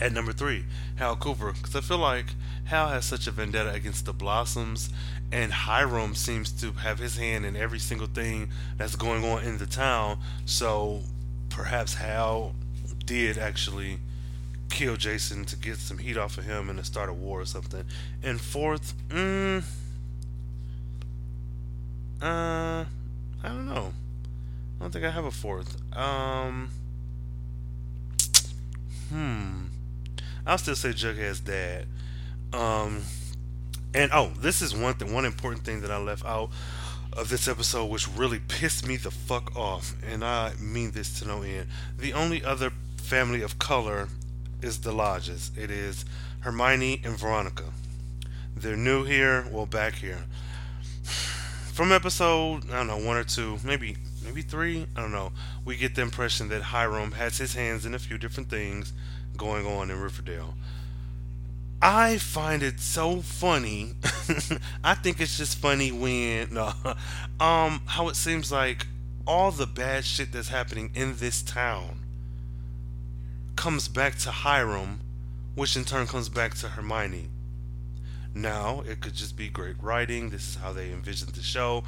at 0.00 0.12
number 0.12 0.32
three, 0.32 0.64
Hal 0.96 1.16
Cooper, 1.16 1.52
because 1.52 1.74
I 1.74 1.80
feel 1.80 1.98
like 1.98 2.26
Hal 2.64 2.88
has 2.88 3.04
such 3.04 3.26
a 3.26 3.30
vendetta 3.30 3.72
against 3.72 4.06
the 4.06 4.12
Blossoms, 4.12 4.90
and 5.32 5.52
Hiram 5.52 6.14
seems 6.14 6.52
to 6.60 6.72
have 6.72 6.98
his 6.98 7.16
hand 7.16 7.44
in 7.44 7.56
every 7.56 7.78
single 7.78 8.06
thing 8.06 8.50
that's 8.76 8.96
going 8.96 9.24
on 9.24 9.42
in 9.42 9.58
the 9.58 9.66
town. 9.66 10.18
So 10.44 11.02
perhaps 11.50 11.94
Hal 11.94 12.54
did 13.04 13.38
actually 13.38 13.98
kill 14.70 14.96
Jason 14.96 15.44
to 15.46 15.56
get 15.56 15.78
some 15.78 15.98
heat 15.98 16.16
off 16.16 16.38
of 16.38 16.44
him 16.44 16.68
and 16.68 16.78
to 16.78 16.84
start 16.84 17.08
a 17.08 17.12
war 17.12 17.40
or 17.40 17.46
something. 17.46 17.84
And 18.22 18.40
fourth, 18.40 18.94
mm, 19.08 19.62
uh, 22.20 22.84
I 23.42 23.48
don't 23.48 23.66
know. 23.66 23.92
I 24.78 24.82
don't 24.82 24.92
think 24.92 25.04
I 25.04 25.10
have 25.10 25.24
a 25.24 25.30
fourth. 25.30 25.76
Um, 25.96 26.70
hmm. 29.08 29.67
I'll 30.48 30.56
still 30.56 30.74
say 30.74 30.90
Jughead's 30.90 31.40
dad. 31.40 31.84
Um, 32.54 33.02
and 33.94 34.10
oh, 34.14 34.32
this 34.40 34.62
is 34.62 34.74
one 34.74 34.94
thing, 34.94 35.12
one 35.12 35.26
important 35.26 35.62
thing 35.62 35.82
that 35.82 35.90
I 35.90 35.98
left 35.98 36.24
out 36.24 36.48
of 37.12 37.28
this 37.28 37.46
episode, 37.46 37.86
which 37.90 38.08
really 38.08 38.38
pissed 38.38 38.88
me 38.88 38.96
the 38.96 39.10
fuck 39.10 39.54
off, 39.54 39.94
and 40.10 40.24
I 40.24 40.54
mean 40.58 40.92
this 40.92 41.18
to 41.18 41.28
no 41.28 41.42
end. 41.42 41.66
The 41.98 42.14
only 42.14 42.42
other 42.42 42.72
family 42.96 43.42
of 43.42 43.58
color 43.58 44.08
is 44.62 44.80
the 44.80 44.92
Lodges. 44.92 45.50
It 45.54 45.70
is 45.70 46.06
Hermione 46.40 47.02
and 47.04 47.18
Veronica. 47.18 47.64
They're 48.56 48.76
new 48.76 49.04
here, 49.04 49.46
well, 49.50 49.66
back 49.66 49.96
here. 49.96 50.24
From 51.72 51.92
episode, 51.92 52.70
I 52.70 52.76
don't 52.76 52.86
know, 52.86 52.96
one 52.96 53.18
or 53.18 53.24
two, 53.24 53.58
maybe 53.62 53.98
maybe 54.24 54.40
three, 54.40 54.86
I 54.96 55.02
don't 55.02 55.12
know. 55.12 55.32
We 55.64 55.76
get 55.76 55.94
the 55.94 56.02
impression 56.02 56.48
that 56.48 56.62
Hiram 56.62 57.12
has 57.12 57.36
his 57.36 57.54
hands 57.54 57.84
in 57.84 57.94
a 57.94 57.98
few 57.98 58.16
different 58.16 58.48
things 58.48 58.94
going 59.38 59.66
on 59.66 59.90
in 59.90 59.98
Riverdale. 59.98 60.54
I 61.80 62.18
find 62.18 62.62
it 62.62 62.80
so 62.80 63.22
funny. 63.22 63.94
I 64.84 64.94
think 64.94 65.20
it's 65.20 65.38
just 65.38 65.56
funny 65.58 65.90
when 65.92 66.52
no, 66.52 66.72
um 67.40 67.80
how 67.86 68.08
it 68.08 68.16
seems 68.16 68.52
like 68.52 68.86
all 69.26 69.50
the 69.50 69.66
bad 69.66 70.04
shit 70.04 70.32
that's 70.32 70.48
happening 70.48 70.90
in 70.94 71.16
this 71.16 71.42
town 71.42 72.00
comes 73.56 73.88
back 73.88 74.16
to 74.18 74.30
Hiram, 74.30 75.00
which 75.54 75.76
in 75.76 75.84
turn 75.84 76.06
comes 76.06 76.28
back 76.28 76.54
to 76.56 76.68
Hermione. 76.68 77.28
Now, 78.34 78.82
it 78.86 79.00
could 79.00 79.14
just 79.14 79.36
be 79.36 79.48
great 79.48 79.76
writing. 79.82 80.30
This 80.30 80.50
is 80.50 80.54
how 80.56 80.72
they 80.72 80.92
envisioned 80.92 81.32
the 81.32 81.42
show. 81.42 81.82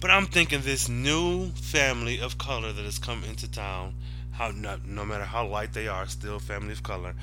But 0.00 0.10
I'm 0.10 0.26
thinking 0.26 0.60
this 0.60 0.88
new 0.88 1.50
family 1.52 2.20
of 2.20 2.36
color 2.36 2.72
that 2.72 2.84
has 2.84 2.98
come 2.98 3.24
into 3.24 3.50
town, 3.50 3.94
how 4.34 4.50
not, 4.50 4.86
no 4.86 5.04
matter 5.04 5.24
how 5.24 5.46
light 5.46 5.72
they 5.72 5.88
are, 5.88 6.06
still 6.06 6.38
family 6.38 6.72
of 6.72 6.82
color, 6.82 7.14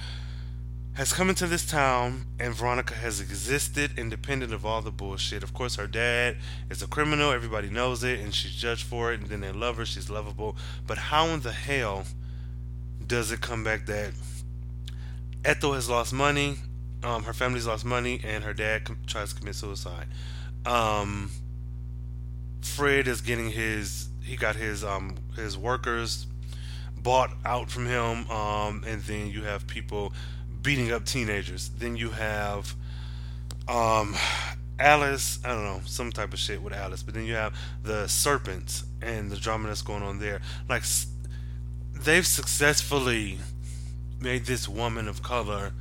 has 0.94 1.14
come 1.14 1.30
into 1.30 1.48
this 1.48 1.66
town, 1.66 2.26
and 2.40 2.54
Veronica 2.54 2.94
has 2.96 3.22
existed 3.22 3.98
independent 3.98 4.54
of 4.54 4.66
all 4.66 4.82
the 4.82 4.92
bullshit. 4.92 5.44
Of 5.44 5.54
course, 5.54 5.76
her 5.76 5.88
dad 5.88 6.38
is 6.70 6.82
a 6.82 6.88
criminal. 6.88 7.32
Everybody 7.32 7.70
knows 7.70 8.04
it, 8.04 8.20
and 8.20 8.34
she's 8.34 8.54
judged 8.54 8.84
for 8.84 9.14
it. 9.14 9.22
And 9.22 9.30
then 9.30 9.40
they 9.40 9.52
love 9.52 9.78
her. 9.78 9.86
She's 9.86 10.10
lovable. 10.10 10.58
But 10.86 10.98
how 10.98 11.28
in 11.28 11.42
the 11.42 11.54
hell 11.54 12.06
does 13.06 13.32
it 13.32 13.40
come 13.42 13.64
back 13.64 13.86
that 13.86 14.12
Ethel 15.46 15.74
has 15.74 15.90
lost 15.90 16.14
money, 16.14 16.58
um, 17.04 17.24
her 17.24 17.34
family's 17.34 17.68
lost 17.68 17.86
money, 17.86 18.20
and 18.24 18.44
her 18.44 18.54
dad 18.54 18.84
com- 18.84 18.98
tries 19.08 19.34
to 19.34 19.40
commit 19.40 19.56
suicide. 19.56 20.08
Um, 20.66 21.32
Fred 22.62 23.08
is 23.08 23.22
getting 23.22 23.50
his 23.52 24.10
he 24.24 24.36
got 24.36 24.56
his 24.56 24.84
um 24.84 25.16
his 25.36 25.58
workers 25.58 26.28
bought 27.04 27.32
out 27.46 27.70
from 27.70 27.86
him, 27.86 28.30
um, 28.30 28.84
and 28.86 29.02
then 29.04 29.30
you 29.30 29.44
have 29.44 29.68
people 29.68 30.14
beating 30.62 30.92
up 30.92 31.06
teenagers. 31.06 31.70
Then 31.70 31.96
you 31.96 32.10
have 32.12 32.76
um 33.68 34.16
Alice, 34.80 35.40
I 35.46 35.50
don't 35.50 35.64
know, 35.64 35.82
some 35.86 36.12
type 36.12 36.34
of 36.34 36.40
shit 36.40 36.62
with 36.62 36.74
Alice, 36.74 37.04
but 37.04 37.14
then 37.14 37.26
you 37.26 37.36
have 37.36 37.56
the 37.84 38.08
serpents 38.08 38.84
and 39.02 39.30
the 39.30 39.38
drama 39.38 39.68
that's 39.68 39.84
going 39.84 40.02
on 40.02 40.20
there. 40.20 40.42
Like 40.68 40.84
they've 41.94 42.26
successfully 42.26 43.38
made 44.20 44.46
this 44.46 44.68
woman 44.68 45.08
of 45.08 45.22
color 45.22 45.74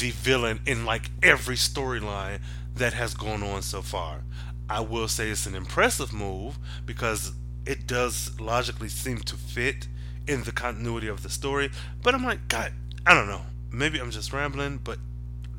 the 0.00 0.10
villain 0.10 0.60
in 0.66 0.84
like 0.84 1.10
every 1.22 1.56
storyline 1.56 2.38
that 2.76 2.92
has 2.92 3.14
gone 3.14 3.42
on 3.42 3.62
so 3.62 3.82
far. 3.82 4.22
I 4.68 4.80
will 4.80 5.08
say 5.08 5.30
it's 5.30 5.46
an 5.46 5.54
impressive 5.54 6.12
move 6.12 6.58
because 6.86 7.32
it 7.66 7.86
does 7.86 8.38
logically 8.40 8.88
seem 8.88 9.18
to 9.18 9.36
fit 9.36 9.88
in 10.26 10.44
the 10.44 10.52
continuity 10.52 11.08
of 11.08 11.22
the 11.22 11.30
story. 11.30 11.70
But 12.02 12.14
I'm 12.14 12.24
like, 12.24 12.48
God, 12.48 12.72
I 13.06 13.14
don't 13.14 13.28
know. 13.28 13.42
Maybe 13.70 13.98
I'm 13.98 14.10
just 14.10 14.32
rambling, 14.32 14.80
but 14.82 14.98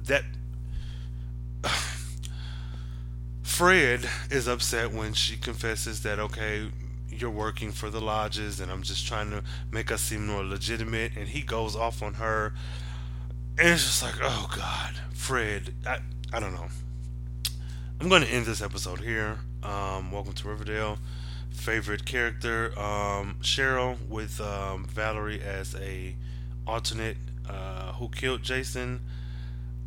that. 0.06 0.23
Fred 3.43 4.10
is 4.30 4.47
upset 4.47 4.91
when 4.91 5.13
she 5.13 5.38
confesses 5.38 6.04
that, 6.04 6.19
okay, 6.19 6.69
you're 7.19 7.30
working 7.30 7.71
for 7.71 7.89
the 7.89 8.01
lodges 8.01 8.60
and 8.60 8.71
I'm 8.71 8.82
just 8.82 9.08
trying 9.08 9.32
to 9.32 9.43
make 9.71 9.91
us 9.91 10.01
seem 10.01 10.28
more 10.28 10.43
legitimate 10.43 11.13
and 11.15 11.28
he 11.28 11.41
goes 11.41 11.75
off 11.75 12.04
on 12.04 12.15
her 12.15 12.54
and 13.58 13.69
it's 13.69 13.84
just 13.84 14.04
like 14.04 14.15
oh 14.21 14.49
god 14.56 14.95
Fred 15.13 15.73
I, 15.88 15.99
I 16.34 16.39
don't 16.39 16.54
know 16.54 16.67
I'm 17.99 18.10
going 18.10 18.23
to 18.23 18.28
end 18.28 18.45
this 18.45 18.62
episode 18.62 18.99
here 18.99 19.39
um, 19.63 20.12
welcome 20.12 20.34
to 20.34 20.47
Riverdale 20.47 20.97
favorite 21.56 22.06
character 22.06 22.78
um, 22.78 23.38
Cheryl 23.41 23.98
with 24.08 24.39
um, 24.41 24.86
Valerie 24.86 25.41
as 25.41 25.76
a 25.76 26.15
alternate 26.68 27.18
uh, 27.50 27.94
who 27.94 28.10
killed 28.10 28.44
Jason 28.44 29.02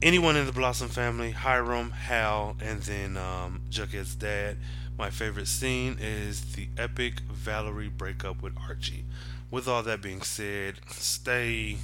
anyone 0.00 0.36
in 0.36 0.46
the 0.46 0.52
Blossom 0.52 0.88
family 0.88 1.32
Hiram 1.32 1.90
Hal 1.90 2.56
and 2.60 2.82
then 2.82 3.16
um, 3.16 3.62
Jughead's 3.70 4.14
dad 4.14 4.56
my 4.98 5.10
favorite 5.10 5.46
scene 5.46 5.96
is 6.00 6.54
the 6.54 6.68
epic 6.76 7.20
Valerie 7.30 7.88
breakup 7.88 8.42
with 8.42 8.54
Archie. 8.58 9.04
With 9.48 9.68
all 9.68 9.84
that 9.84 10.02
being 10.02 10.22
said, 10.22 10.80
stay 10.88 11.76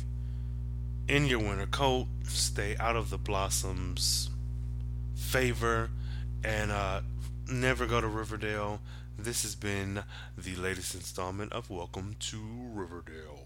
in 1.07 1.27
your 1.27 1.39
winter 1.39 1.67
coat, 1.67 2.09
stay 2.25 2.77
out 2.79 2.97
of 2.97 3.11
the 3.11 3.17
blossoms 3.17 4.31
favor, 5.15 5.91
and 6.43 6.73
uh, 6.73 7.03
never 7.49 7.87
go 7.87 8.01
to 8.01 8.09
Riverdale. 8.09 8.81
This 9.19 9.43
has 9.43 9.55
been 9.55 10.03
the 10.37 10.57
latest 10.57 10.95
installment 10.95 11.53
of 11.53 11.71
Welcome 11.71 12.17
to 12.19 12.39
Riverdale. 12.73 13.44